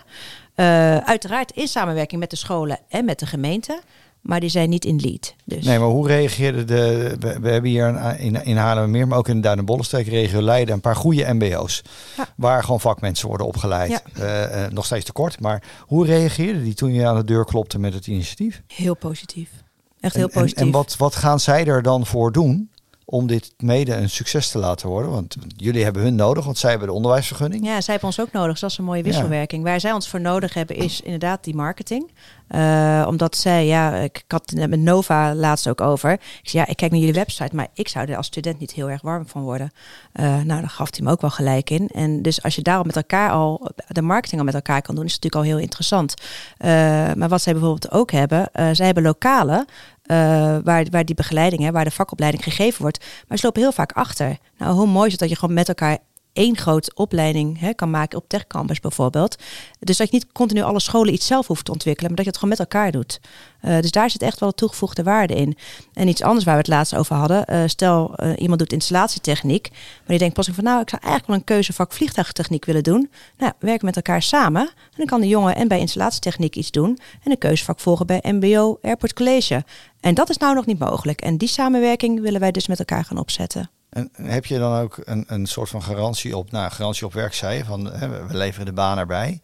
Uiteraard 1.05 1.51
in 1.51 1.67
samenwerking 1.67 2.21
met 2.21 2.31
de 2.31 2.37
scholen 2.37 2.79
en 2.89 3.05
met 3.05 3.19
de 3.19 3.27
gemeente. 3.27 3.81
Maar 4.23 4.41
die 4.41 4.49
zijn 4.49 4.69
niet 4.69 4.85
in 4.85 5.01
lead. 5.01 5.35
Dus. 5.45 5.65
Nee, 5.65 5.79
maar 5.79 5.89
hoe 5.89 6.07
reageerde 6.07 6.65
de... 6.65 7.17
We, 7.21 7.41
we 7.41 7.49
hebben 7.49 7.71
hier 7.71 7.87
een, 7.87 8.19
in, 8.19 8.45
in 8.45 8.57
Haarlemmermeer, 8.57 9.09
maar 9.09 9.19
ook 9.19 9.29
in 9.29 9.37
de 9.37 9.43
Duinen-Bollenstreek 9.43 10.07
regio 10.07 10.41
Leiden... 10.41 10.75
een 10.75 10.81
paar 10.81 10.97
goede 10.97 11.33
mbo's. 11.33 11.83
Ja. 12.17 12.29
Waar 12.37 12.63
gewoon 12.63 12.81
vakmensen 12.81 13.29
worden 13.29 13.47
opgeleid. 13.47 13.91
Ja. 13.91 14.03
Uh, 14.51 14.63
uh, 14.63 14.71
nog 14.71 14.85
steeds 14.85 15.05
tekort. 15.05 15.41
Maar 15.41 15.63
hoe 15.81 16.07
reageerde 16.07 16.63
die 16.63 16.75
toen 16.75 16.93
je 16.93 17.07
aan 17.07 17.17
de 17.17 17.25
deur 17.25 17.45
klopte 17.45 17.79
met 17.79 17.95
het 17.95 18.07
initiatief? 18.07 18.63
Heel 18.67 18.97
positief. 18.97 19.51
Echt 20.01 20.15
heel 20.15 20.27
en, 20.27 20.33
positief. 20.33 20.59
En, 20.59 20.67
en 20.67 20.73
wat, 20.73 20.97
wat 20.97 21.15
gaan 21.15 21.41
zij 21.41 21.67
er 21.67 21.83
dan 21.83 22.07
voor 22.07 22.33
doen? 22.33 22.71
Om 23.13 23.27
dit 23.27 23.53
mede 23.59 23.95
een 23.95 24.11
succes 24.11 24.51
te 24.51 24.59
laten 24.59 24.89
worden. 24.89 25.11
Want 25.11 25.37
jullie 25.57 25.85
hebben 25.85 26.03
hun 26.03 26.15
nodig, 26.15 26.45
want 26.45 26.59
zij 26.59 26.71
hebben 26.71 26.89
de 26.89 26.95
onderwijsvergunning. 26.95 27.65
Ja, 27.65 27.81
zij 27.81 27.93
hebben 27.95 28.05
ons 28.05 28.21
ook 28.21 28.33
nodig. 28.33 28.51
Dus 28.51 28.61
dat 28.61 28.71
is 28.71 28.79
een 28.79 28.85
mooie 28.85 29.03
wisselwerking. 29.03 29.63
Ja. 29.63 29.69
Waar 29.69 29.81
zij 29.81 29.93
ons 29.93 30.09
voor 30.09 30.21
nodig 30.21 30.55
hebben 30.55 30.77
is 30.77 31.01
inderdaad 31.01 31.45
die 31.45 31.55
marketing. 31.55 32.11
Uh, 32.55 33.05
omdat 33.09 33.37
zij, 33.37 33.67
ja, 33.67 33.95
ik 33.95 34.25
had 34.29 34.51
het 34.51 34.71
met 34.71 34.81
Nova 34.81 35.35
laatst 35.35 35.69
ook 35.69 35.81
over. 35.81 36.13
Ik 36.13 36.49
zei, 36.49 36.63
ja, 36.63 36.71
ik 36.71 36.77
kijk 36.77 36.91
naar 36.91 37.01
jullie 37.01 37.15
website, 37.15 37.57
maar 37.57 37.69
ik 37.75 37.89
zou 37.89 38.09
er 38.09 38.17
als 38.17 38.27
student 38.27 38.59
niet 38.59 38.73
heel 38.73 38.91
erg 38.91 39.03
warm 39.03 39.29
van 39.29 39.43
worden. 39.43 39.73
Uh, 40.15 40.25
nou, 40.25 40.61
daar 40.61 40.71
gaf 40.71 40.89
hij 40.97 41.05
me 41.05 41.11
ook 41.11 41.21
wel 41.21 41.31
gelijk 41.31 41.71
in. 41.71 41.89
En 41.89 42.23
dus 42.23 42.43
als 42.43 42.55
je 42.55 42.63
daarop 42.63 42.87
met 42.87 42.97
elkaar 42.97 43.31
al, 43.31 43.71
de 43.89 44.03
marketing 44.03 44.41
al 44.41 44.47
met 44.47 44.55
elkaar 44.55 44.83
kan 44.83 44.95
doen, 44.95 45.05
is 45.05 45.13
het 45.13 45.23
natuurlijk 45.23 45.51
al 45.51 45.57
heel 45.57 45.65
interessant. 45.65 46.15
Uh, 46.59 46.69
maar 47.13 47.29
wat 47.29 47.43
zij 47.43 47.53
bijvoorbeeld 47.53 47.91
ook 47.91 48.11
hebben, 48.11 48.49
zij 48.53 48.87
hebben 48.87 49.03
lokalen 49.03 49.67
waar, 50.65 50.87
waar 50.91 51.05
die 51.05 51.15
begeleiding, 51.15 51.63
hè, 51.63 51.71
waar 51.71 51.85
de 51.85 51.91
vakopleiding 51.91 52.45
gegeven 52.45 52.83
wordt. 52.83 53.05
Maar 53.29 53.39
ze 53.39 53.45
lopen 53.45 53.63
heel 53.63 53.73
vaak 53.73 53.93
achter. 53.93 54.37
Nou, 54.59 54.75
hoe 54.75 54.87
mooi 54.87 55.07
is 55.07 55.13
het 55.13 55.21
dat 55.21 55.29
je 55.29 55.37
gewoon 55.37 55.55
met 55.55 55.69
elkaar 55.69 55.99
één 56.33 56.57
grote 56.57 56.91
opleiding 56.95 57.61
hè, 57.61 57.75
kan 57.75 57.91
maken 57.91 58.19
op 58.19 58.29
techcampus 58.29 58.81
bijvoorbeeld. 58.81 59.37
Dus 59.81 59.97
dat 59.97 60.11
je 60.11 60.15
niet 60.15 60.33
continu 60.33 60.63
alle 60.63 60.81
scholen 60.81 61.13
iets 61.13 61.27
zelf 61.27 61.47
hoeft 61.47 61.65
te 61.65 61.73
ontwikkelen, 61.73 62.07
maar 62.09 62.17
dat 62.17 62.25
je 62.25 62.31
het 62.31 62.41
gewoon 62.41 62.59
met 62.59 62.73
elkaar 62.73 62.93
doet. 62.93 63.21
Uh, 63.63 63.81
dus 63.81 63.91
daar 63.91 64.11
zit 64.11 64.23
echt 64.23 64.41
wel 64.41 64.53
toegevoegde 64.53 65.03
waarde 65.03 65.35
in. 65.35 65.57
En 65.93 66.09
iets 66.09 66.23
anders 66.23 66.45
waar 66.45 66.55
we 66.55 66.61
het 66.61 66.69
laatst 66.69 66.97
over 66.97 67.17
hadden. 67.17 67.45
Uh, 67.53 67.63
stel, 67.67 68.15
uh, 68.17 68.33
iemand 68.37 68.59
doet 68.59 68.73
installatietechniek, 68.73 69.69
maar 69.71 70.01
die 70.07 70.19
denkt 70.19 70.35
pas 70.35 70.49
van 70.53 70.65
nou, 70.65 70.81
ik 70.81 70.89
zou 70.89 71.03
eigenlijk 71.03 71.27
wel 71.27 71.37
een 71.37 71.45
keuzevak 71.45 71.93
vliegtuigtechniek 71.93 72.65
willen 72.65 72.83
doen. 72.83 73.11
Nou, 73.39 73.53
we 73.59 73.67
werken 73.67 73.87
met 73.87 73.97
elkaar 73.97 74.23
samen. 74.23 74.63
En 74.63 74.97
dan 74.97 75.07
kan 75.07 75.21
de 75.21 75.29
jongen 75.29 75.57
en 75.57 75.69
bij 75.69 75.79
installatietechniek 75.79 76.57
iets 76.57 76.71
doen 76.71 76.99
en 77.23 77.31
een 77.31 77.39
keuzevak 77.39 77.81
volgen 77.81 78.07
bij 78.07 78.23
MBO 78.23 78.79
Airport 78.83 79.13
College. 79.13 79.65
En 80.01 80.15
dat 80.15 80.31
is 80.31 80.37
nou 80.37 80.55
nog 80.55 80.67
niet 80.67 80.79
mogelijk. 80.79 81.21
En 81.21 81.37
die 81.37 81.49
samenwerking 81.49 82.21
willen 82.21 82.41
wij 82.41 82.51
dus 82.51 82.67
met 82.67 82.79
elkaar 82.79 83.05
gaan 83.05 83.19
opzetten. 83.19 83.71
En 83.93 84.11
heb 84.13 84.45
je 84.47 84.59
dan 84.59 84.81
ook 84.81 84.99
een, 85.05 85.25
een 85.27 85.47
soort 85.47 85.69
van 85.69 85.83
garantie 85.83 86.37
op, 86.37 86.51
nou, 86.51 86.71
garantie 86.71 87.07
op 87.07 87.13
werk, 87.13 87.35
zei 87.35 87.57
je, 87.57 87.65
van 87.65 87.93
hè, 87.93 88.27
we 88.27 88.37
leveren 88.37 88.67
de 88.67 88.73
baan 88.73 88.99
erbij. 88.99 89.41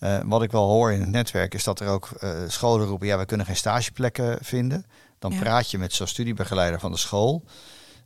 Uh, 0.00 0.18
wat 0.24 0.42
ik 0.42 0.50
wel 0.50 0.68
hoor 0.68 0.92
in 0.92 1.00
het 1.00 1.10
netwerk 1.10 1.54
is 1.54 1.64
dat 1.64 1.80
er 1.80 1.88
ook 1.88 2.08
uh, 2.20 2.30
scholen 2.46 2.86
roepen, 2.86 3.06
ja, 3.06 3.18
we 3.18 3.24
kunnen 3.24 3.46
geen 3.46 3.56
stageplekken 3.56 4.38
vinden. 4.40 4.86
Dan 5.18 5.32
ja. 5.32 5.38
praat 5.38 5.70
je 5.70 5.78
met 5.78 5.92
zo'n 5.92 6.06
studiebegeleider 6.06 6.80
van 6.80 6.92
de 6.92 6.98
school. 6.98 7.42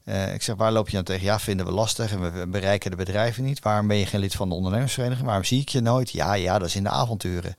Uh, 0.04 0.34
ik 0.34 0.42
zeg, 0.42 0.56
waar 0.56 0.72
loop 0.72 0.88
je 0.88 0.96
dan 0.96 1.04
tegen? 1.04 1.24
Ja, 1.24 1.38
vinden 1.38 1.66
we 1.66 1.72
lastig 1.72 2.12
en 2.12 2.32
we 2.32 2.46
bereiken 2.46 2.90
de 2.90 2.96
bedrijversvereniging 2.96 3.46
niet. 3.46 3.64
Waarom 3.64 3.86
ben 3.86 3.96
je 3.96 4.06
geen 4.06 4.20
lid 4.20 4.34
van 4.34 4.48
de 4.48 4.54
ondernemersvereniging? 4.54 5.26
Waarom 5.26 5.44
zie 5.44 5.60
ik 5.60 5.68
je 5.68 5.80
nooit? 5.80 6.10
Ja, 6.10 6.34
ja, 6.34 6.58
dat 6.58 6.68
is 6.68 6.76
in 6.76 6.82
de 6.82 6.88
avonturen. 6.88 7.54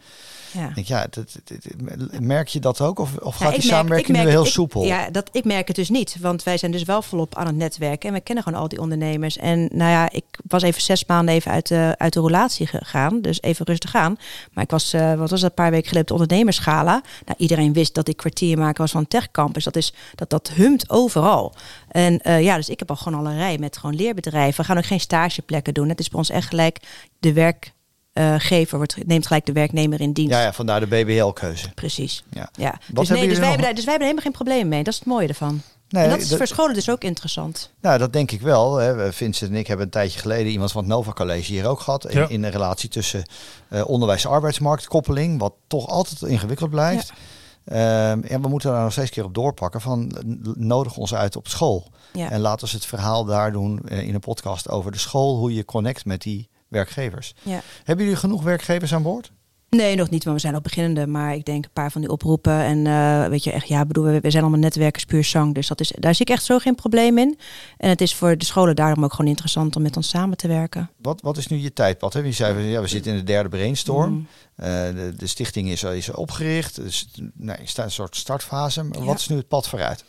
Ja. 0.53 0.71
Denk, 0.75 0.87
ja, 0.87 1.07
dat, 1.09 1.35
dat, 1.43 2.19
merk 2.19 2.47
je 2.47 2.59
dat 2.59 2.81
ook? 2.81 2.99
Of, 2.99 3.17
of 3.17 3.35
gaat 3.35 3.49
die 3.49 3.57
merk, 3.57 3.73
samenwerking 3.73 4.17
nu 4.17 4.29
heel 4.29 4.45
ik, 4.45 4.51
soepel? 4.51 4.83
Ja, 4.83 5.09
dat, 5.09 5.29
ik 5.31 5.43
merk 5.43 5.67
het 5.67 5.75
dus 5.75 5.89
niet. 5.89 6.17
Want 6.19 6.43
wij 6.43 6.57
zijn 6.57 6.71
dus 6.71 6.83
wel 6.83 7.01
volop 7.01 7.35
aan 7.35 7.45
het 7.45 7.55
netwerken. 7.55 8.09
En 8.09 8.15
we 8.15 8.21
kennen 8.21 8.43
gewoon 8.43 8.59
al 8.59 8.67
die 8.67 8.79
ondernemers. 8.79 9.37
En 9.37 9.59
nou 9.59 9.91
ja, 9.91 10.09
ik 10.11 10.25
was 10.47 10.61
even 10.61 10.81
zes 10.81 11.05
maanden 11.05 11.35
even 11.35 11.51
uit 11.51 11.67
de, 11.67 11.95
uit 11.97 12.13
de 12.13 12.19
roulatie 12.19 12.67
gegaan. 12.67 13.21
Dus 13.21 13.41
even 13.41 13.65
rustig 13.65 13.95
aan. 13.95 14.17
Maar 14.53 14.63
ik 14.63 14.69
was, 14.69 14.93
uh, 14.93 15.13
wat 15.13 15.29
was 15.29 15.41
dat, 15.41 15.49
een 15.49 15.55
paar 15.55 15.71
weken 15.71 15.87
geleden 15.87 16.11
op 16.11 16.17
de 16.17 16.23
ondernemerschala. 16.23 17.01
Nou, 17.25 17.37
iedereen 17.37 17.73
wist 17.73 17.93
dat 17.93 18.07
ik 18.07 18.17
kwartiermaker 18.17 18.81
was 18.81 18.91
van 18.91 19.07
TechCampus. 19.07 19.63
Dat, 19.63 19.75
is, 19.75 19.93
dat, 20.15 20.29
dat 20.29 20.49
humt 20.49 20.89
overal. 20.89 21.53
En 21.87 22.19
uh, 22.23 22.41
ja, 22.41 22.55
dus 22.55 22.69
ik 22.69 22.79
heb 22.79 22.89
al 22.89 22.95
gewoon 22.95 23.19
al 23.19 23.31
een 23.31 23.37
rij 23.37 23.57
met 23.57 23.77
gewoon 23.77 23.95
leerbedrijven. 23.95 24.61
We 24.61 24.67
gaan 24.67 24.77
ook 24.77 24.85
geen 24.85 24.99
stageplekken 24.99 25.73
doen. 25.73 25.89
Het 25.89 25.99
is 25.99 26.09
bij 26.09 26.19
ons 26.19 26.29
echt 26.29 26.47
gelijk 26.47 26.79
de 27.19 27.33
werk 27.33 27.73
uh, 28.21 28.35
gever 28.37 28.77
wordt, 28.77 29.07
neemt 29.07 29.27
gelijk 29.27 29.45
de 29.45 29.51
werknemer 29.51 30.01
in 30.01 30.11
dienst. 30.11 30.31
Ja, 30.31 30.41
ja 30.41 30.53
vandaar 30.53 30.79
de 30.79 30.87
BBL-keuze. 30.87 31.69
Precies. 31.69 32.23
Ja. 32.29 32.49
ja. 32.53 32.79
Dus, 32.87 33.09
nee, 33.09 33.27
dus, 33.27 33.37
wij 33.37 33.47
hebben 33.47 33.65
daar, 33.65 33.75
dus 33.75 33.85
wij 33.85 33.93
hebben 33.93 34.09
helemaal 34.09 34.23
geen 34.23 34.31
probleem 34.31 34.67
mee. 34.67 34.83
Dat 34.83 34.93
is 34.93 34.99
het 34.99 35.07
mooie 35.07 35.27
ervan. 35.27 35.61
Nee, 35.89 36.03
en 36.03 36.09
dat 36.09 36.19
is 36.19 36.27
dat, 36.27 36.37
voor 36.37 36.47
scholen 36.47 36.73
dus 36.73 36.89
ook 36.89 37.03
interessant. 37.03 37.71
Nou, 37.81 37.97
dat 37.97 38.13
denk 38.13 38.31
ik 38.31 38.41
wel. 38.41 38.75
Hè. 38.75 39.13
Vincent 39.13 39.51
en 39.51 39.57
ik 39.57 39.67
hebben 39.67 39.85
een 39.85 39.91
tijdje 39.91 40.19
geleden 40.19 40.51
iemand 40.51 40.71
van 40.71 40.81
het 40.81 40.91
Nova 40.91 41.11
College 41.11 41.51
hier 41.51 41.67
ook 41.67 41.79
gehad. 41.79 42.09
In, 42.09 42.19
ja. 42.19 42.27
in 42.27 42.43
een 42.43 42.51
relatie 42.51 42.89
tussen 42.89 43.23
uh, 43.69 43.87
onderwijs-arbeidsmarktkoppeling, 43.87 45.39
wat 45.39 45.53
toch 45.67 45.87
altijd 45.87 46.21
ingewikkeld 46.21 46.69
blijft. 46.69 47.07
Ja. 47.07 48.11
Um, 48.11 48.23
en 48.23 48.41
we 48.41 48.47
moeten 48.47 48.71
daar 48.71 48.83
nog 48.83 48.91
steeds 48.91 49.07
een 49.07 49.13
keer 49.13 49.25
op 49.25 49.33
doorpakken 49.33 49.81
van 49.81 50.15
nodig 50.57 50.97
ons 50.97 51.13
uit 51.13 51.35
op 51.35 51.47
school. 51.47 51.91
Ja. 52.13 52.29
En 52.29 52.39
laten 52.39 52.67
we 52.67 52.73
het 52.73 52.85
verhaal 52.85 53.25
daar 53.25 53.51
doen 53.51 53.81
uh, 53.85 54.07
in 54.07 54.13
een 54.13 54.19
podcast 54.19 54.69
over 54.69 54.91
de 54.91 54.97
school, 54.97 55.37
hoe 55.37 55.53
je 55.53 55.65
connect 55.65 56.05
met 56.05 56.21
die 56.21 56.49
werkgevers. 56.71 57.33
Ja. 57.43 57.61
Hebben 57.83 58.05
jullie 58.05 58.19
genoeg 58.19 58.43
werkgevers 58.43 58.93
aan 58.93 59.03
boord? 59.03 59.31
Nee, 59.77 59.95
nog 59.95 60.09
niet, 60.09 60.25
maar 60.25 60.33
we 60.33 60.39
zijn 60.39 60.53
nog 60.53 60.61
beginnende. 60.61 61.07
Maar 61.07 61.35
ik 61.35 61.45
denk 61.45 61.65
een 61.65 61.71
paar 61.73 61.91
van 61.91 62.01
die 62.01 62.09
oproepen. 62.09 62.53
En 62.53 62.85
uh, 62.85 63.27
weet 63.27 63.43
je, 63.43 63.51
echt, 63.51 63.67
ja, 63.67 63.85
bedoel, 63.85 64.03
we, 64.03 64.19
we 64.19 64.29
zijn 64.29 64.43
allemaal 64.43 64.61
netwerkers 64.61 65.05
puur 65.05 65.23
zang. 65.23 65.53
Dus 65.53 65.67
dat 65.67 65.79
is, 65.79 65.93
daar 65.99 66.15
zie 66.15 66.25
ik 66.25 66.31
echt 66.31 66.43
zo 66.43 66.57
geen 66.57 66.75
probleem 66.75 67.17
in. 67.17 67.39
En 67.77 67.89
het 67.89 68.01
is 68.01 68.15
voor 68.15 68.37
de 68.37 68.45
scholen 68.45 68.75
daarom 68.75 69.03
ook 69.03 69.13
gewoon 69.13 69.29
interessant 69.29 69.75
om 69.75 69.81
met 69.81 69.95
ons 69.97 70.09
samen 70.09 70.37
te 70.37 70.47
werken. 70.47 70.89
Wat, 71.01 71.21
wat 71.21 71.37
is 71.37 71.47
nu 71.47 71.57
je 71.57 71.73
tijdpad? 71.73 72.13
Hè? 72.13 72.19
Je 72.19 72.31
zei, 72.31 72.63
ja, 72.63 72.81
we 72.81 72.87
zitten 72.87 73.11
in 73.11 73.17
de 73.17 73.23
derde 73.23 73.49
brainstorm. 73.49 74.11
Mm. 74.11 74.27
Uh, 74.55 74.65
de, 74.65 75.13
de, 75.17 75.27
stichting 75.27 75.69
is, 75.69 75.83
is 75.83 76.11
opgericht. 76.11 76.75
Dus 76.75 77.07
je 77.37 77.55
staat 77.63 77.85
een 77.85 77.91
soort 77.91 78.15
startfase. 78.15 78.83
Maar 78.83 78.99
ja. 78.99 79.05
wat 79.05 79.19
is 79.19 79.27
nu 79.27 79.35
het 79.35 79.47
pad 79.47 79.67
vooruit? 79.67 80.03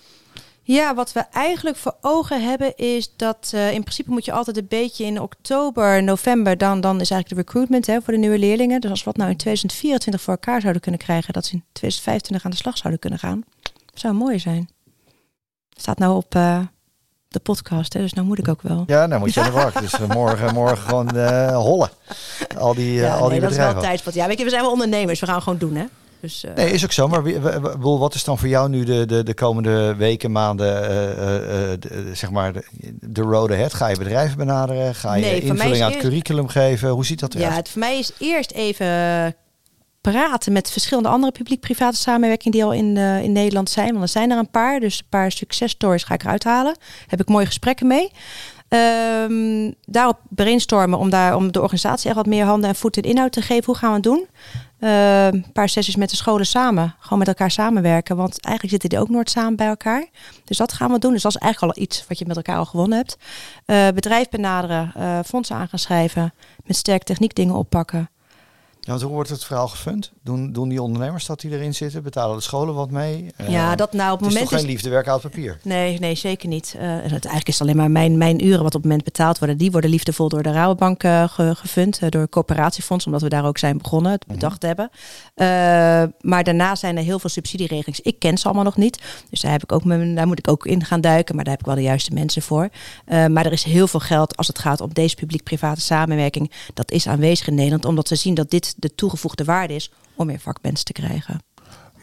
Ja, 0.65 0.95
wat 0.95 1.13
we 1.13 1.21
eigenlijk 1.21 1.77
voor 1.77 1.97
ogen 2.01 2.43
hebben 2.49 2.77
is 2.77 3.13
dat 3.17 3.53
uh, 3.55 3.73
in 3.73 3.83
principe 3.83 4.11
moet 4.11 4.25
je 4.25 4.33
altijd 4.33 4.57
een 4.57 4.67
beetje 4.69 5.05
in 5.05 5.21
oktober, 5.21 6.03
november, 6.03 6.59
dan, 6.59 6.81
dan 6.81 7.01
is 7.01 7.11
eigenlijk 7.11 7.29
de 7.29 7.35
recruitment 7.35 7.87
hè, 7.87 8.03
voor 8.03 8.13
de 8.13 8.19
nieuwe 8.19 8.39
leerlingen. 8.39 8.81
Dus 8.81 8.91
als 8.91 8.99
we 8.99 9.05
wat 9.05 9.17
nou 9.17 9.31
in 9.31 9.37
2024 9.37 10.23
voor 10.23 10.35
elkaar 10.35 10.61
zouden 10.61 10.83
kunnen 10.83 11.01
krijgen, 11.01 11.33
dat 11.33 11.47
ze 11.47 11.53
in 11.53 11.65
2025 11.73 12.45
aan 12.45 12.51
de 12.51 12.57
slag 12.57 12.77
zouden 12.77 13.01
kunnen 13.01 13.19
gaan, 13.19 13.45
zou 13.95 14.15
mooi 14.15 14.39
zijn. 14.39 14.69
Staat 15.71 15.99
nou 15.99 16.17
op 16.17 16.35
uh, 16.35 16.59
de 17.29 17.41
podcast, 17.41 17.93
hè, 17.93 18.01
dus 18.01 18.13
nou 18.13 18.27
moet 18.27 18.39
ik 18.39 18.49
ook 18.49 18.63
wel. 18.63 18.85
Ja, 18.87 19.07
nou 19.07 19.21
moet 19.21 19.35
je 19.35 19.41
aan 19.41 19.47
de 19.47 19.53
bak. 19.63 19.81
Dus 19.81 20.01
uh, 20.01 20.09
morgen, 20.09 20.55
morgen 20.55 20.79
gewoon 20.79 21.17
uh, 21.17 21.57
hollen. 21.57 21.91
Al 22.59 22.75
die, 22.75 22.93
ja, 22.93 23.15
al 23.15 23.21
nee, 23.21 23.31
die 23.31 23.41
dat 23.41 23.51
is 23.51 23.57
bedrijven. 23.57 23.75
wel 23.75 23.83
tijdspad. 23.83 24.15
Ja, 24.15 24.27
weet 24.27 24.39
je, 24.39 24.45
we 24.45 24.51
zijn 24.51 24.63
wel 24.63 24.73
ondernemers. 24.73 25.21
We 25.21 25.27
gaan 25.27 25.43
gewoon 25.43 25.59
doen, 25.59 25.75
hè. 25.75 25.85
Dus, 26.23 26.45
uh, 26.45 26.55
nee, 26.55 26.71
is 26.71 26.85
ook 26.85 26.93
zo. 26.93 27.09
Maar 27.09 27.23
wie, 27.23 27.39
we, 27.39 27.79
wat 27.79 28.15
is 28.15 28.25
dan 28.25 28.39
voor 28.39 28.49
jou 28.49 28.69
nu 28.69 28.85
de, 28.85 29.07
de, 29.07 29.23
de 29.23 29.35
komende 29.35 29.95
weken, 29.95 30.33
maanden, 30.33 30.83
uh, 30.83 30.91
uh, 30.91 31.77
de, 31.79 32.11
zeg 32.13 32.31
maar, 32.31 32.53
de, 32.53 32.65
de 33.01 33.23
road 33.23 33.51
ahead? 33.51 33.75
Ga 33.75 33.87
je 33.87 33.97
bedrijven 33.97 34.37
benaderen? 34.37 34.95
Ga 34.95 35.15
je 35.15 35.25
Nee, 35.25 35.41
invulling 35.41 35.83
aan 35.83 35.91
het 35.91 36.01
curriculum 36.01 36.49
geven? 36.49 36.89
Hoe 36.89 37.05
ziet 37.05 37.21
dat 37.21 37.35
eruit? 37.35 37.51
ja, 37.51 37.57
het 37.57 37.69
voor 37.69 37.81
mij 37.81 37.99
is 37.99 38.13
eerst 38.19 38.51
even 38.51 38.87
praten 40.03 40.53
met 40.53 40.71
verschillende 40.71 41.09
andere 41.09 41.33
publiek-private 41.33 41.97
samenwerkingen 41.97 42.53
die 42.53 42.65
al 42.65 42.73
in, 42.73 42.97
eh, 42.97 43.23
in 43.23 43.33
Nederland 43.33 43.71
zijn. 43.71 43.91
Want 43.91 44.03
er 44.03 44.09
zijn 44.09 44.31
er 44.31 44.39
een 44.39 44.51
paar. 44.51 44.81
Dus 44.81 44.99
een 44.99 45.09
paar 45.09 45.33
successtories 45.33 46.05
ga 46.05 46.15
ik 46.15 46.23
eruit 46.23 46.45
halen. 46.45 46.77
Heb 47.07 47.21
ik 47.21 47.29
mooie 47.29 47.47
gesprekken 47.47 47.87
mee. 47.87 48.11
Ehm, 48.69 49.71
daarop 49.85 50.19
brainstormen 50.29 50.99
om, 50.99 51.11
daar, 51.11 51.37
om 51.37 51.53
de 51.53 51.61
organisatie 51.61 52.07
echt 52.07 52.17
wat 52.17 52.27
meer 52.27 52.45
handen 52.45 52.69
en 52.69 52.75
voeten 52.75 53.03
in 53.03 53.11
inhoud 53.11 53.33
te 53.33 53.43
geven. 53.43 53.65
Hoe 53.65 53.77
gaan 53.77 53.89
we 53.89 53.95
het 53.95 54.05
doen? 54.05 54.27
Ehm, 54.83 55.35
een 55.35 55.53
paar 55.53 55.69
sessies 55.69 55.97
met 55.97 56.11
de 56.11 56.17
scholen 56.17 56.47
samen. 56.47 56.95
Gewoon 56.99 57.19
met 57.19 57.29
elkaar 57.29 57.51
samenwerken. 57.51 58.17
Want 58.17 58.41
eigenlijk 58.41 58.71
zitten 58.75 58.89
die 58.89 58.99
ook 58.99 59.15
nooit 59.15 59.31
samen 59.31 59.57
bij 59.57 59.67
elkaar. 59.67 60.07
Dus 60.45 60.57
dat 60.57 60.73
gaan 60.73 60.93
we 60.93 60.99
doen. 60.99 61.13
Dus 61.13 61.23
dat 61.23 61.35
is 61.35 61.41
eigenlijk 61.41 61.77
al 61.77 61.83
iets 61.83 62.05
wat 62.09 62.19
je 62.19 62.25
met 62.27 62.37
elkaar 62.37 62.57
al 62.57 62.65
gewonnen 62.65 62.99
hebt. 62.99 63.17
Eh, 63.65 63.89
bedrijf 63.89 64.29
benaderen. 64.29 64.93
eh, 64.95 65.19
fondsen 65.25 65.57
aan 65.57 65.69
gaan 65.69 65.79
schrijven. 65.79 66.35
Met 66.65 66.77
sterk 66.77 67.03
techniek 67.03 67.35
dingen 67.35 67.55
oppakken. 67.55 68.11
Ja, 68.85 68.91
want 68.91 69.03
hoe 69.03 69.13
wordt 69.13 69.31
het 69.31 69.45
verhaal 69.45 69.69
gefund? 69.69 70.13
Doen, 70.23 70.53
doen 70.53 70.69
die 70.69 70.83
ondernemers 70.83 71.27
dat 71.27 71.41
die 71.41 71.51
erin 71.51 71.75
zitten? 71.75 72.03
Betalen 72.03 72.37
de 72.37 72.43
scholen 72.43 72.75
wat 72.75 72.91
mee? 72.91 73.31
Eh, 73.37 73.49
ja, 73.49 73.75
dat 73.77 73.93
nou 73.93 74.13
op 74.13 74.19
het 74.21 74.29
moment 74.29 74.51
is... 74.51 74.57
geen 74.59 74.67
liefdewerk 74.67 75.09
uit 75.09 75.21
papier? 75.21 75.59
Nee, 75.63 75.99
nee, 75.99 76.15
zeker 76.15 76.49
niet. 76.49 76.75
Eh, 76.79 76.89
het, 76.91 77.11
eigenlijk 77.11 77.49
is 77.49 77.59
het 77.59 77.63
alleen 77.63 77.77
maar 77.77 77.91
mijn, 77.91 78.19
mijn 78.19 78.45
uren 78.45 78.63
wat 78.63 78.67
op 78.67 78.73
het 78.73 78.83
moment 78.83 79.05
betaald 79.05 79.39
worden. 79.39 79.57
Die 79.57 79.71
worden 79.71 79.91
liefdevol 79.91 80.29
door 80.29 80.43
de 80.43 80.53
Rabobank 80.53 81.03
eh, 81.03 81.29
ge- 81.29 81.55
gefund. 81.55 82.01
door 82.11 82.21
het 82.21 82.31
coöperatiefonds, 82.31 83.07
omdat 83.07 83.23
we 83.23 83.29
daar 83.29 83.45
ook 83.45 83.59
zijn 83.59 83.79
begonnen. 83.79 84.13
Het 84.13 84.27
bedacht 84.27 84.63
hebben. 84.63 84.91
Maar 86.21 86.45
daarna 86.45 86.75
zijn 86.75 86.97
er 86.97 87.03
heel 87.03 87.19
veel 87.19 87.31
subsidieregelingen. 87.31 88.01
Ik 88.03 88.19
ken 88.19 88.39
ze 88.39 88.45
allemaal 88.45 88.65
nog 88.65 88.77
niet. 88.77 88.99
Dus 89.31 89.41
daar, 89.41 89.53
heb 89.53 89.63
ik 89.63 89.73
ook 89.73 89.85
mijn, 89.85 90.15
daar 90.15 90.27
moet 90.27 90.39
ik 90.39 90.49
ook 90.49 90.67
in 90.67 90.85
gaan 90.85 91.01
duiken. 91.01 91.35
Maar 91.35 91.45
daar 91.45 91.53
heb 91.53 91.63
ik 91.63 91.69
wel 91.69 91.77
de 91.77 91.83
juiste 91.89 92.13
mensen 92.15 92.43
voor. 92.43 92.69
Maar 93.07 93.47
er 93.47 93.53
is 93.53 93.63
heel 93.63 93.87
veel 93.87 94.01
geld 94.01 94.37
als 94.37 94.47
het 94.47 94.59
gaat 94.59 94.81
om 94.81 94.93
deze 94.93 95.15
publiek-private 95.15 95.81
samenwerking. 95.81 96.53
Dat 96.75 96.91
is 96.91 97.07
aanwezig 97.09 97.47
in 97.47 97.55
Nederland. 97.55 97.85
Omdat 97.85 98.09
ze 98.09 98.17
zien 98.17 98.35
dat 98.35 98.51
dit 98.51 98.72
de 98.77 98.95
toegevoegde 98.95 99.45
waarde 99.45 99.75
is 99.75 99.93
om 100.15 100.27
meer 100.27 100.41
vakmensen 100.41 100.85
te 100.85 100.93
krijgen. 100.93 101.43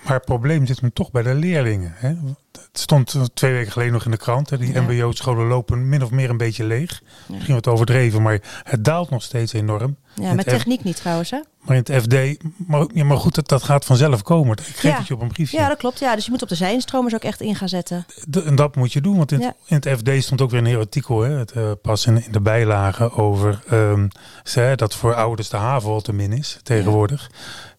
Maar 0.04 0.14
het 0.14 0.26
probleem 0.26 0.66
zit 0.66 0.80
hem 0.80 0.94
toch 0.94 1.12
bij 1.12 1.24
de 1.24 1.34
leerlingen. 1.34 1.94
Hè? 1.96 2.16
Het 2.51 2.79
stond 2.79 3.15
twee 3.34 3.53
weken 3.53 3.72
geleden 3.72 3.94
nog 3.94 4.06
in 4.06 4.12
de 4.12 4.18
krant. 4.18 4.50
Hè? 4.50 4.58
Die 4.58 4.74
Ja. 4.74 4.82
mbo-scholen 4.82 5.48
lopen 5.48 5.89
min 5.89 6.03
of 6.03 6.12
meer 6.12 6.29
een 6.29 6.38
beetje 6.38 6.63
leeg. 6.63 7.01
Ja. 7.27 7.34
Misschien 7.34 7.56
wat 7.56 7.68
overdreven, 7.68 8.22
maar 8.22 8.39
het 8.63 8.84
daalt 8.86 9.10
nog 9.10 9.24
steeds 9.24 9.53
enorm. 9.53 9.96
Ja, 10.15 10.34
met 10.34 10.46
F- 10.46 10.50
techniek 10.50 10.84
niet 10.84 10.96
trouwens, 10.96 11.29
hè? 11.32 11.39
Maar 11.60 11.75
in 11.77 11.84
het 11.88 12.03
FD, 12.03 12.44
maar, 12.68 12.86
ja, 12.94 13.03
maar 13.03 13.18
goed, 13.18 13.36
dat, 13.36 13.48
dat 13.48 13.63
gaat 13.63 13.86
vanzelf 13.86 14.22
komen. 14.22 14.58
Ik 14.58 14.63
geef 14.75 14.82
Ja. 14.91 14.98
het 14.98 15.08
je 15.08 15.13
op 15.13 15.22
een 15.22 15.27
briefje. 15.27 15.58
Ja, 15.58 15.68
dat 15.68 15.77
klopt. 15.77 16.00
Ja, 16.00 16.15
dus 16.15 16.25
je 16.25 16.32
moet 16.32 16.41
op 16.41 16.50
de 16.50 16.56
zijinstromers 16.56 17.13
ook 17.15 17.24
echt 17.24 17.41
in 17.41 17.56
gaan 17.56 17.70
zetten. 17.70 18.06
En 18.46 18.56
dat 18.56 18.75
moet 18.75 18.94
je 18.94 19.01
doen, 19.01 19.18
want 19.18 19.32
in, 19.32 19.41
het, 19.41 19.53
in 19.65 19.75
het 19.75 19.88
FD 20.00 20.24
stond 20.24 20.41
ook 20.41 20.50
weer 20.51 20.60
een 20.60 20.65
heel 20.65 20.79
artikel, 20.79 21.22
hè, 21.22 21.32
het, 21.38 21.51
eh, 21.51 21.72
pas 21.82 22.06
in, 22.06 22.25
in 22.25 22.32
de 22.32 22.41
bijlagen 22.41 23.12
over 23.13 23.60
ehm, 23.70 24.08
ze, 24.44 24.74
dat 24.75 24.96
voor 24.96 25.15
ouders 25.15 25.50
de 25.50 25.58
haven 25.58 25.89
al 25.89 26.01
te 26.01 26.13
min 26.13 26.34
is 26.34 26.60
tegenwoordig. 26.63 27.32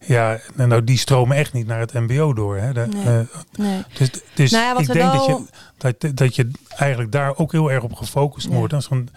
Ja, 0.05 0.39
nou 0.55 0.83
die 0.83 0.97
stromen 0.97 1.37
echt 1.37 1.53
niet 1.53 1.67
naar 1.67 1.79
het 1.79 1.93
MBO 1.93 2.33
door. 2.33 2.57
Hè. 2.57 2.73
De, 2.73 2.87
Nee. 2.93 3.05
eh, 3.05 3.19
Nee. 3.57 3.83
dus 3.97 4.09
dus 4.33 4.51
Nou 4.51 4.60
ja, 4.63 4.73
wat 4.73 4.81
ik 4.81 4.87
we 4.87 4.93
denk 4.93 5.11
dat, 5.11 5.25
wel- 5.27 5.37
je, 5.37 5.95
dat, 5.99 6.17
dat 6.17 6.35
je 6.35 6.51
eigenlijk 6.77 7.11
daar 7.11 7.37
ook 7.37 7.51
heel 7.51 7.71
erg 7.71 7.83
op 7.83 7.93
gefocust 7.93 8.45
moet 8.47 8.53
Ja. 8.53 8.59
worden. 8.59 8.79
Dat 8.79 8.91
is 8.91 8.97
gewoon 8.97 9.09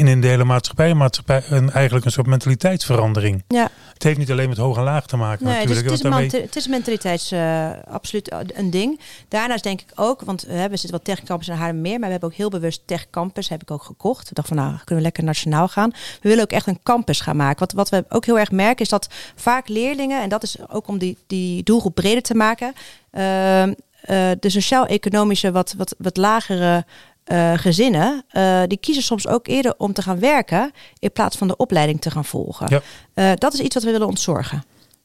in, 0.00 0.08
in 0.08 0.20
de 0.20 0.26
hele 0.26 0.44
maatschappij, 0.44 0.94
maatschappij 0.94 1.42
een, 1.48 1.70
eigenlijk 1.70 2.04
een 2.06 2.12
soort 2.12 2.26
mentaliteitsverandering. 2.26 3.44
Ja, 3.48 3.68
Het 3.94 4.02
heeft 4.02 4.18
niet 4.18 4.30
alleen 4.30 4.48
met 4.48 4.58
hoog 4.58 4.76
en 4.76 4.82
laag 4.82 5.06
te 5.06 5.16
maken 5.16 5.44
nee, 5.44 5.66
dus 5.66 5.76
natuurlijk. 5.76 5.86
het, 5.90 5.98
is 5.98 6.04
een 6.04 6.10
daarmee- 6.10 6.42
het 6.46 6.56
is 6.56 6.64
een 6.64 6.70
mentaliteits 6.70 7.30
eh, 7.32 7.70
absoluut 7.90 8.34
een 8.54 8.70
ding. 8.70 9.00
Daarnaast 9.28 9.62
denk 9.62 9.80
ik 9.80 9.92
ook, 9.94 10.20
want 10.20 10.42
we 10.42 10.52
hebben 10.52 10.78
zitten 10.78 10.96
wat 10.98 11.06
techcampus 11.16 11.48
in 11.48 11.54
Haarlemmermeer, 11.54 11.92
maar 11.98 12.06
we 12.06 12.10
hebben 12.12 12.28
ook 12.30 12.36
heel 12.36 12.50
bewust 12.50 12.82
Tech 12.84 13.06
Campus 13.10 13.48
heb 13.48 13.62
ik 13.62 13.70
ook 13.70 13.82
gekocht. 13.82 14.28
We 14.28 14.34
dachten 14.34 14.56
van 14.56 14.64
nou, 14.64 14.76
kunnen 14.78 14.96
we 14.96 15.00
lekker 15.02 15.24
nationaal 15.24 15.68
gaan. 15.68 15.90
We 15.90 16.28
willen 16.28 16.42
ook 16.44 16.50
echt 16.52 16.66
een 16.66 16.80
campus 16.82 17.20
gaan 17.20 17.36
maken. 17.36 17.58
Wat, 17.58 17.72
wat 17.72 17.88
we 17.88 18.04
ook 18.08 18.24
heel 18.24 18.38
erg 18.38 18.50
merken 18.50 18.84
is 18.84 18.88
dat 18.88 19.08
vaak 19.34 19.68
leerlingen, 19.68 20.22
en 20.22 20.28
dat 20.28 20.42
is 20.42 20.56
ook 20.68 20.88
om 20.88 20.98
die, 20.98 21.16
die 21.26 21.62
doelgroep 21.62 21.94
breder 21.94 22.22
te 22.22 22.34
maken, 22.34 22.72
ehm, 23.10 23.72
eh, 24.10 24.30
de 24.40 24.50
sociaal-economische 24.50 25.52
wat, 25.52 25.74
wat, 25.76 25.94
wat 25.98 26.16
lagere 26.16 26.84
eh, 27.24 27.52
gezinnen, 27.54 28.24
eh, 28.28 28.62
die 28.66 28.78
kiezen 28.78 29.02
soms 29.02 29.26
ook 29.26 29.46
eerder 29.46 29.74
om 29.76 29.92
te 29.92 30.02
gaan 30.02 30.18
werken 30.18 30.72
in 30.98 31.12
plaats 31.12 31.36
van 31.36 31.48
de 31.48 31.56
opleiding 31.56 32.00
te 32.00 32.10
gaan 32.10 32.24
volgen. 32.24 32.82
Ja. 33.14 33.34
Dat 33.34 33.52
is 33.52 33.60
iets 33.60 33.74
wat 33.74 33.84
we 33.84 33.90
willen 33.90 34.06
ontzorgen. 34.06 34.64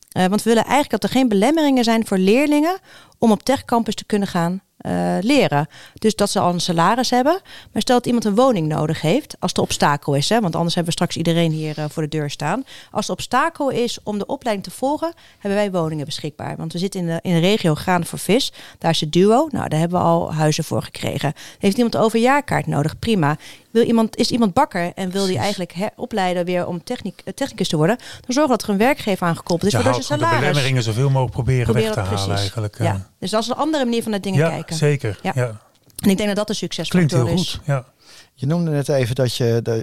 Want 0.09 0.43
we 0.43 0.49
willen 0.49 0.63
eigenlijk 0.63 0.91
dat 0.91 1.03
er 1.03 1.09
geen 1.09 1.27
belemmeringen 1.27 1.83
zijn 1.83 2.07
voor 2.07 2.17
leerlingen 2.17 2.77
om 3.17 3.31
op 3.31 3.43
techcampus 3.43 3.95
te 3.95 4.05
kunnen 4.05 4.27
gaan 4.27 4.61
eh, 4.85 5.17
leren. 5.21 5.67
Dus 5.93 6.15
dat 6.15 6.29
ze 6.29 6.39
al 6.39 6.53
een 6.53 6.59
salaris 6.59 7.09
hebben. 7.09 7.39
Maar 7.71 7.81
stel 7.81 7.95
dat 7.95 8.05
iemand 8.05 8.25
een 8.25 8.35
woning 8.35 8.67
nodig 8.67 9.01
heeft, 9.01 9.35
als 9.39 9.53
de 9.53 9.61
obstakel 9.61 10.13
is, 10.13 10.29
hè, 10.29 10.41
want 10.41 10.55
anders 10.55 10.75
hebben 10.75 10.93
we 10.93 10.99
straks 10.99 11.17
iedereen 11.17 11.51
hier 11.51 11.77
eh, 11.77 11.85
voor 11.89 12.03
de 12.03 12.09
deur 12.09 12.29
staan. 12.29 12.63
Als 12.91 13.05
de 13.05 13.11
obstakel 13.11 13.69
is 13.69 13.99
om 14.03 14.17
de 14.17 14.25
opleiding 14.25 14.67
te 14.67 14.73
volgen, 14.73 15.13
hebben 15.39 15.59
wij 15.59 15.71
woningen 15.71 16.05
beschikbaar. 16.05 16.57
Want 16.57 16.73
we 16.73 16.79
zitten 16.79 16.99
in 16.99 17.05
de, 17.05 17.19
in 17.21 17.33
de 17.33 17.39
regio 17.39 17.75
Graan 17.75 18.05
voor 18.05 18.19
Vis. 18.19 18.53
Daar 18.79 18.91
is 18.91 18.99
de 18.99 19.09
duo. 19.09 19.47
Nou, 19.51 19.69
daar 19.69 19.79
hebben 19.79 19.99
we 19.99 20.05
al 20.05 20.33
huizen 20.33 20.63
voor 20.63 20.83
gekregen. 20.83 21.33
Heeft 21.59 21.75
iemand 21.75 21.95
een 21.95 22.01
overjaarkaart 22.01 22.67
nodig? 22.67 22.99
Prima. 22.99 23.37
Wil 23.71 23.83
iemand, 23.83 24.17
is 24.17 24.31
iemand 24.31 24.53
bakker 24.53 24.91
en 24.95 25.11
wil 25.11 25.25
die 25.25 25.37
eigenlijk 25.37 25.75
opleiden 25.95 26.45
weer 26.45 26.67
om 26.67 26.83
techniek, 26.83 27.21
eh, 27.25 27.33
technicus 27.33 27.67
te 27.67 27.77
worden? 27.77 27.97
Dan 27.97 28.33
zorgen 28.33 28.51
we 28.51 28.57
dat 28.57 28.63
er 28.63 28.69
een 28.69 28.77
werkgever 28.77 29.27
aangekoppeld 29.27 29.63
is, 29.63 29.71
Ja, 29.71 29.83
waardoor 29.83 29.93
hou 29.93 30.03
zijn 30.03 30.19
gewoon 30.19 30.29
de 30.29 30.35
salaris 30.35 30.53
belemmeringen 30.53 30.83
zoveel 30.83 31.09
mogelijk 31.09 31.33
proberen, 31.33 31.63
proberen 31.63 31.95
weg 31.95 32.07
te 32.07 32.15
halen 32.15 32.37
eigenlijk. 32.37 32.77
Ja. 32.77 33.09
Dus 33.25 33.33
dat 33.33 33.43
is 33.43 33.49
een 33.49 33.55
andere 33.63 33.83
manier 33.83 34.01
van 34.01 34.11
naar 34.11 34.21
dingen 34.21 34.39
ja, 34.39 34.49
kijken. 34.49 34.75
zeker. 34.75 35.19
Ja. 35.21 35.31
Ja. 35.35 35.61
En 35.99 36.09
ik 36.09 36.17
denk 36.17 36.35
dat 36.35 36.47
dat 36.47 36.49
een 36.49 36.55
Klinkt 36.55 36.75
succesfactor 36.75 37.25
heel 37.25 37.35
is. 37.37 37.53
goed. 37.53 37.65
Ja. 37.65 37.85
Je 38.33 38.45
noemde 38.45 38.71
net 38.71 38.89
even 38.89 39.15
dat 39.15 39.35
je, 39.35 39.59
de, 39.63 39.81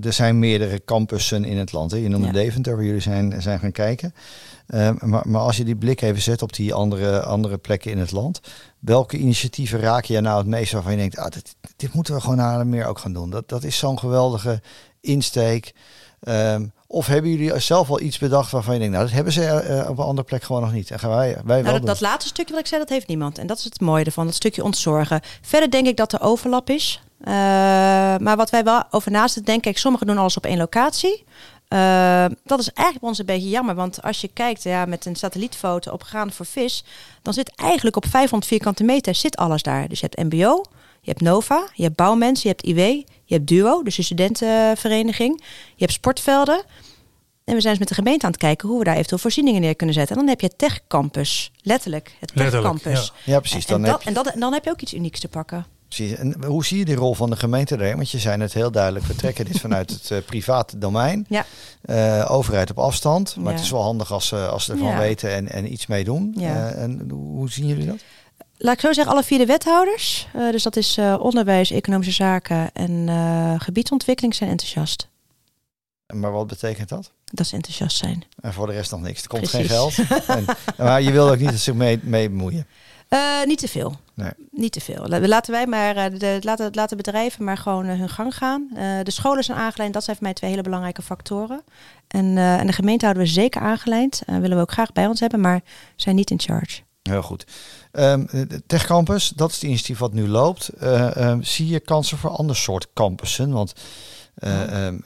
de- 0.00 0.06
er 0.08 0.12
zijn 0.12 0.38
meerdere 0.38 0.84
campussen 0.84 1.44
in 1.44 1.56
het 1.56 1.72
land. 1.72 1.90
Hè? 1.90 1.96
Je 1.96 2.08
noemde 2.08 2.26
Ja. 2.26 2.32
Deventer, 2.32 2.76
waar 2.76 2.84
jullie 2.84 3.00
zijn, 3.00 3.42
zijn 3.42 3.58
gaan 3.58 3.72
kijken. 3.72 4.14
Ehm, 4.66 4.94
maar, 5.00 5.28
maar 5.28 5.40
als 5.40 5.56
je 5.56 5.64
die 5.64 5.76
blik 5.76 6.00
even 6.00 6.22
zet 6.22 6.42
op 6.42 6.52
die 6.52 6.74
andere, 6.74 7.22
andere 7.22 7.58
plekken 7.58 7.90
in 7.90 7.98
het 7.98 8.10
land. 8.12 8.40
Welke 8.78 9.16
initiatieven 9.16 9.80
raak 9.80 10.04
je 10.04 10.20
nou 10.20 10.38
het 10.38 10.46
meest 10.46 10.72
waarvan 10.72 10.92
je 10.92 10.98
denkt, 10.98 11.16
ah, 11.18 11.30
dit, 11.30 11.54
dit 11.76 11.92
moeten 11.92 12.14
we 12.14 12.20
gewoon 12.20 12.36
naar 12.36 12.66
meer 12.66 12.86
ook 12.86 12.98
gaan 12.98 13.12
doen. 13.12 13.30
Dat, 13.30 13.48
dat 13.48 13.64
is 13.64 13.78
zo'n 13.78 13.98
geweldige 13.98 14.60
insteek. 15.00 15.72
Ehm, 16.22 16.66
of 16.86 17.06
hebben 17.06 17.30
jullie 17.30 17.58
zelf 17.58 17.90
al 17.90 18.00
iets 18.00 18.18
bedacht 18.18 18.50
waarvan 18.50 18.72
je 18.74 18.78
denkt, 18.80 18.94
nou 18.94 19.06
dat 19.06 19.14
hebben 19.14 19.32
ze 19.32 19.44
eh, 19.44 19.90
op 19.90 19.98
een 19.98 20.04
andere 20.04 20.26
plek 20.26 20.42
gewoon 20.42 20.62
nog 20.62 20.72
niet. 20.72 20.90
En 20.90 20.98
gaan 20.98 21.10
wij, 21.10 21.18
wij 21.18 21.42
wel 21.44 21.56
Nou, 21.56 21.64
dat, 21.64 21.76
doen. 21.76 21.86
dat 21.86 22.00
laatste 22.00 22.28
stukje 22.28 22.52
wat 22.52 22.62
ik 22.62 22.68
zei, 22.68 22.80
dat 22.80 22.90
heeft 22.90 23.06
niemand. 23.06 23.38
En 23.38 23.46
dat 23.46 23.58
is 23.58 23.64
het 23.64 23.80
mooie 23.80 24.04
ervan, 24.04 24.26
dat 24.26 24.34
stukje 24.34 24.64
ontzorgen. 24.64 25.20
Verder 25.40 25.70
denk 25.70 25.86
ik 25.86 25.96
dat 25.96 26.12
er 26.12 26.20
overlap 26.22 26.70
is. 26.70 27.02
Eh, 27.20 27.32
maar 28.18 28.36
wat 28.36 28.50
wij 28.50 28.64
wel 28.64 28.82
over 28.90 29.10
naast 29.10 29.34
het 29.34 29.46
denken, 29.46 29.64
kijk, 29.64 29.78
sommigen 29.78 30.06
doen 30.06 30.18
alles 30.18 30.36
op 30.36 30.46
één 30.46 30.58
locatie. 30.58 31.24
Eh, 31.68 32.24
dat 32.44 32.58
is 32.58 32.68
eigenlijk 32.72 33.00
bij 33.00 33.08
ons 33.08 33.18
een 33.18 33.26
beetje 33.26 33.48
jammer. 33.48 33.74
Want 33.74 34.02
als 34.02 34.20
je 34.20 34.28
kijkt 34.28 34.62
ja, 34.62 34.84
met 34.84 35.06
een 35.06 35.16
satellietfoto 35.16 35.92
op 35.92 36.02
Gaan 36.02 36.32
voor 36.32 36.46
Vis, 36.46 36.84
dan 37.22 37.32
zit 37.32 37.52
eigenlijk 37.56 37.96
op 37.96 38.06
500 38.06 38.50
vierkante 38.50 38.84
meter 38.84 39.14
zit 39.14 39.36
alles 39.36 39.62
daar. 39.62 39.88
Dus 39.88 40.00
je 40.00 40.08
hebt 40.10 40.32
MBO, 40.32 40.64
je 41.04 41.10
hebt 41.10 41.20
Nova, 41.20 41.68
je 41.74 41.82
hebt 41.82 41.96
bouwmensen, 41.96 42.48
je 42.48 42.48
hebt 42.56 42.62
IW, 42.66 42.78
je 43.24 43.34
hebt 43.34 43.46
Duo, 43.46 43.82
dus 43.82 43.96
de 43.96 44.02
studentenvereniging. 44.02 45.40
Je 45.74 45.84
hebt 45.84 45.92
sportvelden. 45.92 46.62
En 47.44 47.54
we 47.54 47.60
zijn 47.60 47.70
dus 47.72 47.78
met 47.78 47.88
de 47.88 47.94
gemeente 47.94 48.24
aan 48.24 48.30
het 48.30 48.40
kijken 48.40 48.68
hoe 48.68 48.78
we 48.78 48.84
daar 48.84 48.94
eventueel 48.94 49.20
voorzieningen 49.20 49.60
neer 49.60 49.76
kunnen 49.76 49.94
zetten. 49.94 50.16
En 50.16 50.20
dan 50.22 50.30
heb 50.30 50.40
je 50.40 50.56
Tech 50.56 50.80
Campus, 50.88 51.52
letterlijk 51.62 52.16
het 52.20 52.32
Tech 52.34 52.50
Campus. 52.62 53.12
ja, 53.24 53.38
precies. 53.40 53.66
Dan 53.66 53.84
en, 53.84 53.90
heb 53.90 53.98
dat, 53.98 54.06
en, 54.06 54.14
dat, 54.14 54.26
en 54.26 54.40
dan 54.40 54.52
heb 54.52 54.64
je 54.64 54.70
ook 54.70 54.80
iets 54.80 54.94
unieks 54.94 55.20
te 55.20 55.28
pakken. 55.28 55.66
Precies. 55.88 56.16
En 56.16 56.44
hoe 56.44 56.64
zie 56.64 56.78
je 56.78 56.84
die 56.84 56.94
rol 56.94 57.14
van 57.14 57.30
de 57.30 57.36
gemeente 57.36 57.76
daarin? 57.76 57.96
Want 57.96 58.10
je 58.10 58.18
zei 58.18 58.40
het 58.42 58.52
heel 58.54 58.70
duidelijk, 58.70 59.04
we 59.04 59.14
trekken 59.14 59.44
dit 59.44 59.60
vanuit 59.60 59.90
het 59.90 60.10
eh, 60.10 60.18
private 60.26 60.78
domein. 60.78 61.26
Ja. 61.28 61.44
Eh, 61.82 62.26
overheid 62.30 62.70
op 62.70 62.78
afstand. 62.78 63.36
Maar 63.36 63.44
Ja. 63.44 63.50
het 63.52 63.60
is 63.60 63.70
wel 63.70 63.82
handig 63.82 64.12
als, 64.12 64.26
ze 64.28 64.46
als 64.46 64.64
ze 64.64 64.72
ervan 64.72 64.86
Ja. 64.88 64.98
weten 64.98 65.32
en, 65.34 65.48
en 65.48 65.72
iets 65.72 65.86
mee 65.86 66.04
doen. 66.04 66.34
Ja. 66.38 66.70
Eh, 66.70 66.82
en 66.82 67.06
hoe 67.10 67.36
hoe 67.36 67.50
zien 67.50 67.66
jullie 67.66 67.86
dat? 67.86 67.98
Laat 68.62 68.74
ik 68.74 68.80
zo 68.80 68.92
zeggen, 68.92 69.12
alle 69.12 69.22
vier 69.22 69.38
de 69.38 69.46
wethouders, 69.46 70.26
eh, 70.34 70.50
dus 70.50 70.62
dat 70.62 70.76
is 70.76 70.96
eh, 70.96 71.16
onderwijs, 71.18 71.70
economische 71.70 72.12
zaken 72.12 72.70
en 72.72 73.08
eh, 73.08 73.54
gebiedsontwikkeling, 73.60 74.34
zijn 74.34 74.50
enthousiast. 74.50 75.08
Maar 76.14 76.32
wat 76.32 76.46
betekent 76.46 76.88
dat? 76.88 77.12
Dat 77.24 77.46
ze 77.46 77.54
enthousiast 77.54 77.96
zijn. 77.96 78.24
En 78.40 78.52
voor 78.52 78.66
de 78.66 78.72
rest 78.72 78.90
nog 78.90 79.00
niks. 79.00 79.22
Er 79.22 79.28
komt 79.28 79.50
Precies. 79.50 79.58
geen 79.58 79.76
geld. 79.76 79.94
en, 80.36 80.44
maar 80.76 81.02
je 81.02 81.12
wil 81.12 81.28
ook 81.30 81.38
niet 81.38 81.44
dat 81.48 81.56
ze 81.56 81.62
zich 81.62 81.74
mee, 81.74 82.00
mee 82.02 82.28
bemoeien. 82.28 82.66
Niet 83.44 83.58
te 83.58 83.68
veel. 83.68 83.96
Nee. 84.14 84.30
Niet 84.50 84.72
te 84.72 84.80
veel. 84.80 85.08
La- 85.08 85.28
Laten 85.28 85.52
wij 85.52 85.66
maar, 85.66 86.18
de, 86.18 86.38
laten, 86.40 86.68
laten 86.72 86.96
bedrijven 86.96 87.44
maar 87.44 87.56
gewoon 87.56 87.86
hun 87.86 88.08
gang 88.08 88.34
gaan. 88.36 88.68
De 89.02 89.10
scholen 89.10 89.44
zijn 89.44 89.58
aangeleid. 89.58 89.92
Dat 89.92 90.04
zijn 90.04 90.16
voor 90.16 90.24
mij 90.24 90.34
twee 90.34 90.50
hele 90.50 90.62
belangrijke 90.62 91.02
factoren. 91.02 91.62
En, 92.08 92.38
en 92.38 92.66
de 92.66 92.72
gemeente 92.72 93.04
houden 93.04 93.24
we 93.24 93.30
zeker 93.32 93.60
aangeleid. 93.60 94.22
Eh, 94.26 94.38
willen 94.38 94.56
we 94.56 94.62
ook 94.62 94.72
graag 94.72 94.92
bij 94.92 95.06
ons 95.06 95.20
hebben, 95.20 95.40
maar 95.40 95.60
zijn 95.96 96.16
niet 96.16 96.30
in 96.30 96.40
charge. 96.40 96.80
Heel 97.02 97.22
goed. 97.22 97.46
Um, 97.92 98.26
de 98.30 98.62
Tech 98.66 98.86
Campus, 98.86 99.28
dat 99.28 99.48
is 99.48 99.54
het 99.54 99.64
initiatief 99.64 99.98
wat 99.98 100.12
nu 100.12 100.28
loopt. 100.28 100.70
Uh, 100.82 101.16
um, 101.16 101.42
zie 101.42 101.68
je 101.68 101.80
kansen 101.80 102.18
voor 102.18 102.30
ander 102.30 102.56
soort 102.56 102.86
campussen? 102.94 103.50
Want 103.50 103.72
uh, 104.38 104.86
um, 104.86 105.02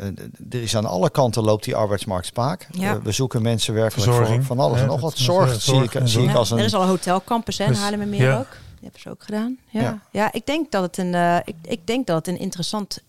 er 0.51 0.63
is 0.63 0.77
aan 0.77 0.87
alle 0.87 1.11
kanten 1.11 1.43
loopt 1.43 1.65
die 1.65 1.77
arbeidsmarkt 1.77 2.27
spaak. 2.27 2.69
Ja. 2.71 2.95
Uh, 2.95 3.03
we 3.03 3.13
zoeken 3.13 3.43
mensen 3.43 3.75
werkelijk 3.75 4.05
Verzorging. 4.05 4.45
voor 4.45 4.57
van 4.57 4.65
alles 4.65 4.77
Ja, 4.77 4.83
en 4.83 4.89
nog 4.89 5.01
dat 5.01 5.11
wat. 5.11 5.19
Zorg, 5.19 5.63
zie, 5.63 5.83
ik, 5.83 5.95
en 5.95 6.09
zie 6.09 6.29
ik 6.29 6.35
als 6.35 6.51
een... 6.51 6.59
Er 6.59 6.65
is 6.65 6.75
al 6.75 6.83
een 6.83 6.89
hotelcampus 6.89 7.59
hè, 7.59 7.65
in 7.65 7.71
Dus, 7.71 7.81
Haarlemmermeer 7.81 8.23
ja. 8.23 8.39
ook. 8.39 8.51
Die 8.51 8.83
hebben 8.83 9.01
ze 9.01 9.11
ook 9.11 9.23
gedaan. 9.23 9.59
Ja, 9.71 9.81
Ja. 9.81 10.01
ja. 10.11 10.33
ik, 10.33 10.47
denk 10.47 10.71
dat 10.71 10.83
het 10.83 10.99
een, 10.99 11.15
eh, 11.15 11.37
ik, 11.45 11.55
ik 11.63 11.87
denk 11.87 12.07
dat 12.07 12.17
het 12.17 12.29
een 12.29 12.41
interessant 12.41 13.03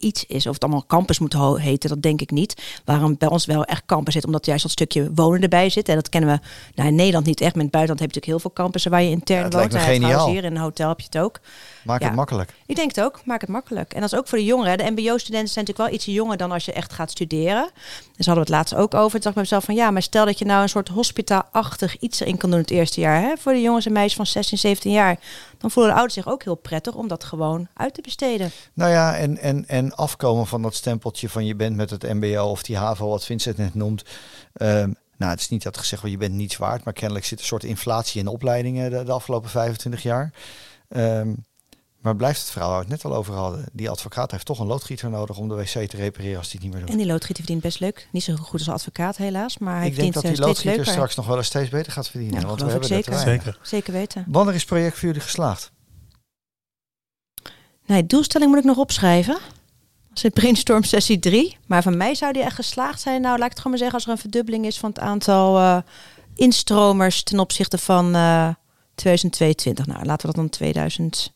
iets 0.00 0.26
is. 0.26 0.46
Of 0.46 0.54
het 0.54 0.62
allemaal 0.62 0.84
campus 0.86 1.18
moet 1.18 1.36
heten, 1.56 1.88
dat 1.88 2.02
denk 2.02 2.20
ik 2.20 2.30
niet. 2.30 2.62
Waarom 2.84 3.16
bij 3.18 3.28
ons 3.28 3.46
wel 3.46 3.64
echt 3.64 3.82
campus 3.86 4.14
zit, 4.14 4.24
omdat 4.24 4.46
juist 4.46 4.62
dat 4.62 4.72
stukje 4.72 5.10
wonen 5.14 5.42
erbij 5.42 5.70
zit. 5.70 5.88
En 5.88 5.94
dat 5.94 6.08
kennen 6.08 6.30
we 6.30 6.46
nou, 6.74 6.88
in 6.88 6.94
Nederland 6.94 7.26
niet 7.26 7.40
echt. 7.40 7.54
Maar 7.54 7.64
in 7.64 7.68
het 7.68 7.76
buitenland 7.76 8.00
heb 8.00 8.10
je 8.10 8.16
natuurlijk 8.20 8.26
heel 8.26 8.38
veel 8.38 8.64
campussen 8.64 8.90
waar 8.90 9.02
je 9.02 9.10
intern 9.10 9.38
Ja, 9.50 9.58
woont. 9.58 9.72
lijkt 9.72 10.00
me 10.00 10.08
Nou. 10.08 10.30
Hier 10.30 10.44
in 10.44 10.56
een 10.56 10.62
hotel 10.62 10.88
heb 10.88 10.98
je 11.00 11.06
het 11.10 11.18
ook. 11.18 11.40
Maak 11.84 12.00
Ja. 12.00 12.06
het 12.06 12.16
makkelijk. 12.16 12.52
Ik 12.66 12.76
denk 12.76 12.94
het 12.94 13.04
ook. 13.04 13.20
Maak 13.24 13.40
het 13.40 13.50
makkelijk. 13.50 13.92
En 13.92 14.00
dat 14.00 14.12
is 14.12 14.18
ook 14.18 14.28
voor 14.28 14.38
de 14.38 14.44
jongeren. 14.44 14.78
De 14.78 14.84
mbo-studenten 14.90 15.52
zijn 15.52 15.64
natuurlijk 15.64 15.78
wel 15.78 15.88
iets 15.98 16.04
jonger 16.04 16.36
dan 16.36 16.52
als 16.52 16.64
je 16.64 16.72
echt 16.72 16.92
gaat 16.92 17.10
studeren. 17.10 17.70
Dus 18.16 18.26
hadden 18.26 18.34
we 18.44 18.50
het 18.52 18.58
laatst 18.60 18.74
ook 18.74 18.94
over. 18.94 19.10
Toen 19.10 19.20
dacht 19.20 19.26
ik 19.26 19.32
bij 19.34 19.42
mezelf 19.42 19.64
van 19.64 19.74
ja, 19.74 19.90
maar 19.90 20.02
stel 20.02 20.24
dat 20.24 20.38
je 20.38 20.44
nou 20.44 20.62
een 20.62 20.68
soort 20.68 20.88
hospita-achtig 20.88 21.96
iets 21.98 22.20
erin 22.20 22.36
kan 22.36 22.50
doen 22.50 22.58
het 22.60 22.70
eerste 22.70 23.00
jaar. 23.00 23.20
Hè? 23.22 23.36
Voor 23.38 23.52
de 23.52 23.60
jongens 23.60 23.86
en 23.86 23.92
meisjes 23.92 24.14
van 24.16 24.26
16, 24.26 24.58
17 24.58 24.92
jaar. 24.92 25.18
Dan 25.58 25.70
voelen 25.70 25.92
de 25.92 25.98
ouders 25.98 26.18
zich 26.18 26.28
ook 26.32 26.42
heel 26.44 26.54
prettig 26.54 26.94
om 26.94 27.08
dat 27.08 27.24
gewoon 27.24 27.68
uit 27.74 27.94
te 27.94 28.00
besteden. 28.00 28.50
Nou 28.74 28.90
ja, 28.90 29.16
en, 29.16 29.38
en, 29.38 29.64
en 29.68 29.89
afkomen 29.94 30.46
van 30.46 30.62
dat 30.62 30.74
stempeltje 30.74 31.28
van 31.28 31.46
je 31.46 31.54
bent 31.54 31.76
met 31.76 31.90
het 31.90 32.02
mbo 32.02 32.44
of 32.44 32.62
die 32.62 32.76
HAVO, 32.76 33.08
wat 33.08 33.24
Vincent 33.24 33.56
net 33.56 33.74
noemt. 33.74 34.04
Ehm, 34.52 34.92
nou, 35.16 35.30
het 35.30 35.40
is 35.40 35.48
niet 35.48 35.62
dat 35.62 35.78
gezegd 35.78 36.02
wordt, 36.02 36.16
je 36.16 36.22
bent 36.22 36.34
niets 36.34 36.56
waard. 36.56 36.84
Maar 36.84 36.92
kennelijk 36.92 37.26
zit 37.26 37.38
een 37.38 37.44
soort 37.44 37.64
inflatie 37.64 38.20
in 38.20 38.26
opleidingen 38.26 38.90
de, 38.90 39.04
de 39.04 39.12
afgelopen 39.12 39.50
25 39.50 40.02
jaar. 40.02 40.32
Ehm, 40.88 41.32
maar 42.00 42.16
blijft 42.16 42.40
het 42.40 42.50
verhaal 42.50 42.70
waar 42.70 42.78
we 42.78 42.84
het 42.84 43.02
net 43.02 43.12
al 43.12 43.18
over 43.18 43.34
hadden. 43.34 43.64
Die 43.72 43.90
advocaat 43.90 44.30
heeft 44.30 44.46
toch 44.46 44.58
een 44.58 44.66
loodgieter 44.66 45.10
nodig 45.10 45.36
om 45.36 45.48
de 45.48 45.54
wc 45.54 45.88
te 45.88 45.96
repareren 45.96 46.38
als 46.38 46.50
die 46.50 46.54
het 46.54 46.62
niet 46.62 46.72
meer 46.72 46.80
doet. 46.80 46.90
En 46.90 46.96
die 46.96 47.06
loodgieter 47.06 47.44
verdient 47.44 47.62
best 47.62 47.80
leuk. 47.80 48.08
Niet 48.12 48.22
zo 48.22 48.34
goed 48.36 48.58
als 48.60 48.68
advocaat 48.68 49.16
helaas. 49.16 49.58
Maar 49.58 49.76
hij 49.76 49.86
Ik 49.86 49.96
denk 49.96 50.12
verdient 50.12 50.14
dat 50.14 50.24
eh, 50.24 50.30
die 50.30 50.40
loodgieter 50.40 50.76
leuker. 50.76 50.92
straks 50.92 51.14
nog 51.14 51.26
wel 51.26 51.36
eens 51.36 51.46
steeds 51.46 51.68
beter 51.68 51.92
gaat 51.92 52.08
verdienen. 52.08 52.40
Ja, 52.40 52.46
want 52.46 52.60
we 52.62 52.70
hebben 52.70 52.88
er 52.90 52.94
zeker. 52.94 53.18
Zeker. 53.18 53.58
Zeker 53.62 53.92
weten. 53.92 54.24
Wanneer 54.28 54.54
is 54.54 54.60
het 54.60 54.68
project 54.68 54.98
voor 54.98 55.06
jullie 55.06 55.22
geslaagd? 55.22 55.72
Nee, 57.86 58.06
doelstelling 58.06 58.50
moet 58.50 58.60
ik 58.60 58.66
nog 58.66 58.76
opschrijven. 58.76 59.38
Is 60.14 60.30
brainstorm 60.32 60.82
sessie 60.82 61.18
3. 61.18 61.56
Maar 61.66 61.82
van 61.82 61.96
mij 61.96 62.14
zou 62.14 62.32
die 62.32 62.42
echt 62.42 62.54
geslaagd 62.54 63.00
zijn. 63.00 63.20
Nou, 63.20 63.38
laat 63.38 63.44
ik 63.44 63.50
het 63.50 63.60
gewoon 63.60 63.70
maar 63.72 63.78
zeggen 63.80 63.98
als 63.98 64.06
er 64.06 64.12
een 64.12 64.30
verdubbeling 64.30 64.66
is 64.66 64.78
van 64.78 64.88
het 64.88 64.98
aantal 64.98 65.58
eh, 65.58 65.76
instromers 66.34 67.22
ten 67.22 67.38
opzichte 67.38 67.78
van 67.78 68.14
eh 68.14 68.48
2022. 69.00 69.86
Nou, 69.86 70.04
laten 70.04 70.26
we 70.28 70.34
dat 70.34 70.42
dan 70.42 70.48
2000. 70.48 71.32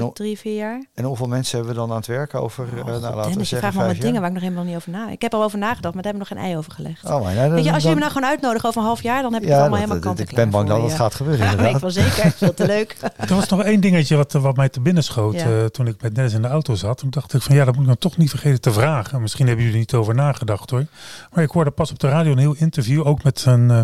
En 0.00 0.12
drie, 0.12 0.38
vier 0.38 0.56
jaar. 0.56 0.84
En 0.94 1.04
hoeveel 1.04 1.26
mensen 1.26 1.56
hebben 1.56 1.74
we 1.74 1.80
dan 1.80 1.90
aan 1.90 1.96
het 1.96 2.06
werk 2.06 2.34
over, 2.34 2.64
eh, 2.64 2.78
Oh, 2.78 2.84
nou, 2.86 3.00
God, 3.02 3.02
laten 3.02 3.22
we 3.32 3.38
je 3.38 3.44
zeggen, 3.44 3.58
vraagt 3.58 3.74
me 3.74 3.82
allemaal 3.82 4.00
dingen 4.02 4.20
waar 4.20 4.28
ik 4.28 4.34
nog 4.34 4.42
helemaal 4.42 4.64
niet 4.64 4.76
over 4.76 4.90
na. 4.90 5.10
Ik 5.10 5.22
heb 5.22 5.32
er 5.32 5.38
al 5.38 5.44
over 5.44 5.58
nagedacht, 5.58 5.94
maar 5.94 6.02
daar 6.02 6.12
hebben 6.12 6.28
we 6.28 6.34
nog 6.34 6.42
geen 6.42 6.50
ei 6.52 6.58
over 6.58 6.72
gelegd. 6.72 7.04
Oh, 7.04 7.22
maar, 7.22 7.34
nou, 7.34 7.50
Weet 7.52 7.64
je, 7.64 7.72
als 7.72 7.82
jullie 7.82 7.96
me 7.98 8.02
nou 8.02 8.12
gewoon 8.12 8.28
uitnodigen 8.28 8.68
over 8.68 8.80
een 8.80 8.86
half 8.86 9.02
jaar, 9.02 9.22
dan 9.22 9.32
heb 9.32 9.42
ik 9.42 9.48
ja, 9.48 9.54
het 9.54 9.60
allemaal 9.62 9.80
dat- 9.80 9.88
helemaal 9.88 10.08
dat- 10.14 10.16
kant 10.26 10.30
ik 10.30 10.36
ben 10.36 10.50
bang 10.50 10.68
dat 10.68 10.82
het 10.82 10.92
gaat 10.92 11.14
gebeuren 11.14 11.46
Ja, 11.60 11.68
ik 11.68 11.76
wel 11.76 11.90
zeker. 11.90 12.30
Veel 12.32 12.54
te 12.54 12.66
leuk. 12.66 12.96
Er 13.16 13.34
was 13.34 13.48
nog 13.48 13.62
één 13.62 13.80
dingetje 13.80 14.16
wat, 14.16 14.32
wat 14.32 14.56
mij 14.56 14.68
te 14.68 14.80
binnen 14.80 15.04
schoot 15.04 15.34
Ja. 15.34 15.44
eh, 15.46 15.64
toen 15.64 15.86
ik 15.86 16.02
met 16.02 16.14
Dennis 16.14 16.32
in 16.32 16.42
de 16.42 16.48
auto 16.48 16.74
zat. 16.74 16.98
Toen 16.98 17.10
dacht 17.10 17.34
ik 17.34 17.42
van 17.42 17.54
ja, 17.56 17.64
dat 17.64 17.72
moet 17.74 17.82
ik 17.82 17.88
dan 17.88 17.98
toch 17.98 18.16
niet 18.16 18.30
vergeten 18.30 18.60
te 18.60 18.72
vragen. 18.72 19.20
Misschien 19.20 19.46
hebben 19.46 19.64
jullie 19.64 19.80
er 19.80 19.84
niet 19.92 20.00
over 20.00 20.14
nagedacht 20.14 20.70
hoor. 20.70 20.84
Maar 21.32 21.44
ik 21.44 21.50
hoorde 21.50 21.70
pas 21.70 21.90
op 21.90 21.98
de 21.98 22.08
radio 22.08 22.32
een 22.32 22.38
heel 22.38 22.54
interview, 22.58 23.06
ook 23.06 23.22
met 23.22 23.44
een, 23.46 23.70
eh, 23.70 23.80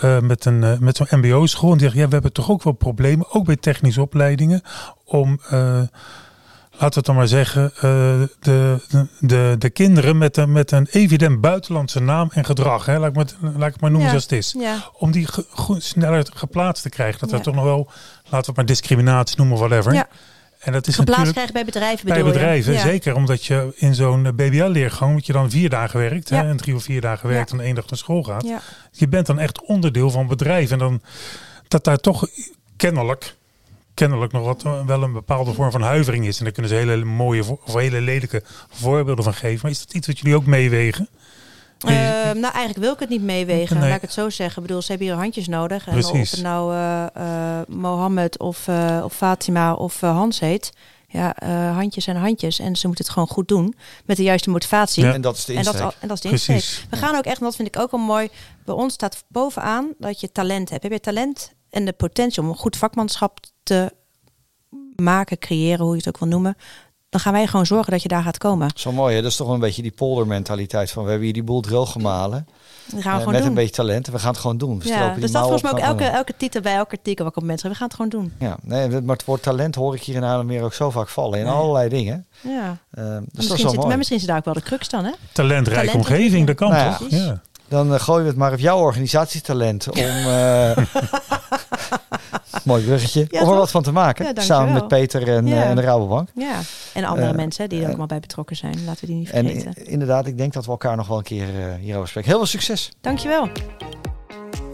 eh, 0.00 0.20
met 0.20 0.44
een 0.44 0.64
eh, 0.64 0.78
met 0.78 0.96
zo'n 0.96 1.06
mbo-school. 1.10 1.70
En 1.72 1.78
die 1.78 1.86
zegt, 1.86 1.98
ja, 2.00 2.06
we 2.06 2.12
hebben 2.12 2.32
toch 2.32 2.50
ook 2.50 2.62
wel 2.62 2.72
problemen, 2.72 3.32
ook 3.32 3.44
bij 3.44 3.56
technische 3.56 4.00
opleidingen, 4.00 4.62
om... 5.04 5.40
eh, 5.50 5.80
Laten 6.78 6.88
we 6.88 6.96
het 6.96 7.04
dan 7.06 7.14
maar 7.16 7.28
zeggen, 7.28 7.72
de, 8.40 8.80
de, 9.20 9.54
de 9.58 9.70
kinderen 9.70 10.18
met, 10.18 10.36
een- 10.36 10.52
met 10.52 10.70
een 10.70 10.86
evident 10.90 11.40
buitenlandse 11.40 12.00
naam 12.00 12.28
en 12.32 12.44
gedrag, 12.44 12.86
hè, 12.86 12.98
laat, 12.98 13.08
ik 13.08 13.14
maar, 13.16 13.52
laat 13.52 13.66
ik 13.66 13.72
het 13.72 13.80
maar 13.80 13.90
noemen 13.90 14.00
Ja. 14.00 14.08
zoals 14.08 14.22
het 14.22 14.32
is 14.32 14.54
Ja, 14.58 14.76
om 14.98 15.10
die 15.10 15.26
ge- 15.26 15.44
goed, 15.50 15.82
sneller 15.82 16.26
geplaatst 16.34 16.82
te 16.82 16.88
krijgen. 16.88 17.20
Dat 17.20 17.32
er 17.32 17.40
toch 17.40 17.54
nog 17.54 17.64
wel, 17.64 17.84
laten 17.86 18.30
we 18.30 18.36
het 18.46 18.56
maar 18.56 18.64
discriminatie 18.66 19.36
noemen 19.36 19.58
whatever. 19.58 19.92
Ja. 19.92 20.08
En 20.64 20.72
dat 20.72 20.86
is 20.86 20.94
geplaatst 20.94 21.32
krijgen 21.32 21.52
bij 21.52 21.64
bedrijven 21.64 22.08
bij 22.08 22.18
je? 22.18 22.24
bedrijven, 22.24 22.78
zeker 22.78 23.14
omdat 23.14 23.44
je 23.44 23.72
in 23.74 23.94
zo'n 23.94 24.22
BBL-leergang, 24.22 25.12
moet 25.12 25.26
je 25.26 25.32
dan 25.32 25.50
vier 25.50 25.68
dagen 25.68 26.00
werkt 26.00 26.28
Ja. 26.28 26.42
hè, 26.42 26.48
en 26.48 26.56
drie 26.56 26.74
of 26.74 26.82
vier 26.82 27.00
dagen 27.00 27.28
werkt 27.28 27.52
en 27.52 27.60
één 27.60 27.74
dag 27.74 27.88
naar 27.90 27.98
school 27.98 28.22
gaat. 28.22 28.46
Je 28.90 29.08
bent 29.08 29.26
dan 29.26 29.38
echt 29.38 29.64
onderdeel 29.64 30.10
van 30.10 30.26
bedrijf. 30.26 30.70
En 30.70 30.78
dan 30.78 31.00
dat 31.68 31.84
daar 31.84 31.98
toch 31.98 32.28
kennelijk, 32.76 33.36
kennelijk 33.94 34.32
nog 34.32 34.44
wat, 34.44 34.64
eh, 34.64 34.86
wel 34.86 35.02
een 35.02 35.12
bepaalde 35.12 35.52
vorm 35.52 35.70
van 35.70 35.82
huivering 35.82 36.26
is. 36.26 36.38
En 36.38 36.44
daar 36.44 36.52
kunnen 36.52 36.70
ze 36.70 36.76
hele 36.76 37.04
mooie 37.04 37.44
of 37.64 37.74
hele 37.74 38.00
lelijke 38.00 38.42
voorbeelden 38.70 39.24
van 39.24 39.34
geven. 39.34 39.58
Maar 39.62 39.70
is 39.70 39.78
dat 39.86 39.94
iets 39.94 40.06
wat 40.06 40.18
jullie 40.18 40.36
ook 40.36 40.46
meewegen? 40.46 41.08
Ehm, 41.78 42.40
nou, 42.40 42.52
eigenlijk 42.54 42.78
wil 42.78 42.92
ik 42.92 42.98
het 43.00 43.08
niet 43.08 43.22
meewegen. 43.22 43.76
Nee. 43.78 43.86
Laat 43.86 43.96
ik 43.96 44.02
het 44.02 44.12
zo 44.12 44.30
zeggen. 44.30 44.62
Ik 44.62 44.66
bedoel, 44.68 44.82
ze 44.82 44.88
hebben 44.90 45.06
hier 45.08 45.16
handjes 45.16 45.48
nodig. 45.48 45.86
En 45.86 45.92
Precies. 45.92 46.12
of 46.12 46.30
het 46.30 46.42
nou 46.42 46.74
eh, 46.74 47.06
eh, 47.60 47.66
Mohammed 47.68 48.38
of, 48.38 48.68
eh, 48.68 49.00
of 49.04 49.14
Fatima 49.14 49.74
of 49.74 50.00
Hans 50.00 50.40
heet. 50.40 50.72
Ja, 51.08 51.36
eh, 51.36 51.74
handjes 51.76 52.04
zijn 52.04 52.16
handjes. 52.16 52.58
En 52.58 52.76
ze 52.76 52.86
moeten 52.86 53.04
het 53.04 53.14
gewoon 53.14 53.28
goed 53.28 53.48
doen. 53.48 53.74
Met 54.04 54.16
de 54.16 54.22
juiste 54.22 54.50
motivatie. 54.50 55.04
Ja. 55.04 55.12
En 55.12 55.20
dat 55.20 55.36
is 55.36 55.44
de 55.44 55.52
En 55.54 55.62
dat, 55.62 55.66
insteek. 55.74 55.88
is 55.88 55.94
al- 55.94 56.00
en 56.02 56.08
dat 56.08 56.16
is 56.16 56.22
de 56.22 56.28
insteek. 56.28 56.56
Precies. 56.56 56.86
We 56.90 56.96
gaan 56.96 57.16
ook 57.16 57.24
echt, 57.24 57.38
en 57.38 57.44
dat 57.44 57.56
vind 57.56 57.68
ik 57.68 57.78
ook 57.78 57.90
wel 57.90 58.00
mooi. 58.00 58.28
Bij 58.64 58.74
ons 58.74 58.92
staat 58.94 59.24
bovenaan 59.28 59.92
dat 59.98 60.20
je 60.20 60.32
talent 60.32 60.70
hebt. 60.70 60.82
Heb 60.82 60.92
je 60.92 61.00
talent 61.00 61.52
en 61.70 61.84
de 61.84 61.92
potentie 61.92 62.42
om 62.42 62.48
een 62.48 62.54
goed 62.56 62.76
vakmanschap 62.76 63.38
te 63.62 63.92
maken, 64.96 65.38
creëren, 65.38 65.84
hoe 65.84 65.90
je 65.92 65.98
het 65.98 66.08
ook 66.08 66.18
wil 66.18 66.28
noemen. 66.28 66.56
Dan 67.14 67.22
gaan 67.22 67.32
wij 67.32 67.46
gewoon 67.46 67.66
zorgen 67.66 67.92
dat 67.92 68.02
je 68.02 68.08
daar 68.08 68.22
gaat 68.22 68.38
komen. 68.38 68.70
Zo 68.74 68.92
mooi, 68.92 69.14
hè? 69.14 69.22
dat 69.22 69.30
is 69.30 69.36
toch 69.36 69.48
een 69.48 69.60
beetje 69.60 69.82
die 69.82 69.92
poldermentaliteit 69.92 70.90
van 70.90 71.02
we 71.02 71.08
hebben 71.08 71.26
hier 71.26 71.34
die 71.34 71.42
boel 71.42 71.60
droog 71.60 71.92
gemalen. 71.92 72.46
Dat 72.86 72.90
gaan 72.90 73.02
we 73.02 73.08
eh, 73.08 73.16
gewoon 73.16 73.32
met 73.32 73.40
doen. 73.40 73.48
een 73.48 73.54
beetje 73.54 73.74
talent 73.74 74.06
en 74.06 74.12
we 74.12 74.18
gaan 74.18 74.30
het 74.30 74.40
gewoon 74.40 74.58
doen. 74.58 74.78
We 74.78 74.88
ja, 74.88 75.14
dus 75.14 75.32
dat 75.32 75.42
volgens 75.42 75.62
mij 75.62 75.72
ook 75.72 75.78
elke, 75.78 76.04
we 76.04 76.10
elke 76.10 76.34
titel 76.36 76.60
bij 76.60 76.74
elke 76.74 76.96
artikel 76.96 77.24
wat 77.24 77.32
ik 77.32 77.38
op 77.42 77.48
mensen. 77.48 77.70
We 77.70 77.76
gaan 77.76 77.86
het 77.86 77.96
gewoon 77.96 78.10
doen. 78.10 78.32
Ja, 78.38 78.56
nee, 78.62 78.88
maar 78.88 79.16
het 79.16 79.24
woord 79.24 79.42
talent 79.42 79.74
hoor 79.74 79.94
ik 79.94 80.02
hier 80.02 80.14
in 80.14 80.22
Haarlemmer 80.22 80.62
ook 80.62 80.74
zo 80.74 80.90
vaak 80.90 81.08
vallen 81.08 81.38
in 81.38 81.46
allerlei 81.46 81.88
dingen. 81.88 82.26
Ja. 82.40 82.78
Eh, 82.90 83.04
dus 83.04 83.04
dat 83.04 83.22
is 83.32 83.36
misschien, 83.36 83.58
zit, 83.58 83.74
mooi. 83.74 83.88
maar 83.88 83.96
misschien 83.96 84.18
zit 84.18 84.28
daar 84.28 84.38
ook 84.38 84.44
wel 84.44 84.54
de 84.54 84.62
crux 84.62 84.88
dan, 84.88 85.04
hè? 85.04 85.10
Talentrijke 85.32 85.86
Talent- 85.86 86.08
omgeving, 86.08 86.46
dat 86.46 86.56
kan 86.56 86.70
Nou 86.70 86.96
toch? 86.96 87.10
Ja. 87.10 87.40
Dan 87.68 87.94
eh, 87.94 88.00
gooien 88.00 88.22
we 88.22 88.28
het 88.28 88.38
maar 88.38 88.52
op 88.52 88.58
jouw 88.58 88.78
organisatietalent 88.78 89.90
om... 89.90 89.96
mooi 92.64 92.84
bruggetje. 92.84 93.26
Ja, 93.30 93.42
om 93.42 93.48
er 93.48 93.54
wat 93.54 93.70
van 93.70 93.82
te 93.82 93.92
maken. 93.92 94.24
Ja, 94.34 94.42
samen 94.42 94.72
met 94.72 94.88
Peter 94.88 95.28
en, 95.28 95.46
Ja. 95.46 95.54
eh, 95.62 95.68
en 95.70 95.76
de 95.76 95.82
Rabobank. 95.82 96.28
Ja. 96.34 96.54
En 96.94 97.04
andere 97.04 97.28
Eh, 97.28 97.34
mensen 97.34 97.68
die 97.68 97.78
er 97.78 97.84
eh, 97.84 97.90
ook 97.90 97.96
maar 97.96 98.06
bij 98.06 98.20
betrokken 98.20 98.56
zijn. 98.56 98.74
Laten 98.86 99.00
we 99.00 99.06
die 99.06 99.16
niet 99.16 99.30
En 99.30 99.44
vergeten. 99.46 99.74
i- 99.78 99.84
inderdaad, 99.90 100.26
ik 100.26 100.38
denk 100.38 100.52
dat 100.52 100.64
we 100.64 100.70
elkaar 100.70 100.96
nog 100.96 101.06
wel 101.08 101.16
een 101.16 101.22
keer 101.22 101.46
hierover 101.80 102.08
spreken. 102.08 102.28
Heel 102.30 102.38
veel 102.38 102.48
succes. 102.48 102.90
Dankjewel. 103.00 103.48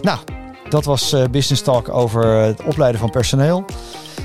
Nou, 0.01 0.19
dat 0.69 0.85
was 0.85 1.15
Business 1.31 1.63
Talk 1.63 1.89
over 1.89 2.25
het 2.27 2.63
opleiden 2.63 3.01
van 3.01 3.11
personeel. 3.11 3.65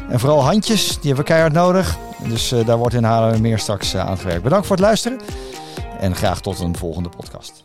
En 0.09 0.19
vooral 0.19 0.43
handjes, 0.43 0.85
die 0.87 0.95
hebben 1.01 1.17
we 1.17 1.23
keihard 1.23 1.53
nodig. 1.53 1.97
Dus 2.27 2.53
daar 2.65 2.77
wordt 2.77 2.95
in 2.95 3.03
Haarlem 3.03 3.41
meer 3.41 3.59
straks 3.59 3.95
aan 3.95 4.17
gewerkt. 4.17 4.43
Bedankt 4.43 4.67
voor 4.67 4.75
het 4.75 4.85
luisteren. 4.85 5.19
En 5.99 6.15
graag 6.15 6.41
tot 6.41 6.59
een 6.59 6.77
volgende 6.77 7.09
podcast. 7.09 7.63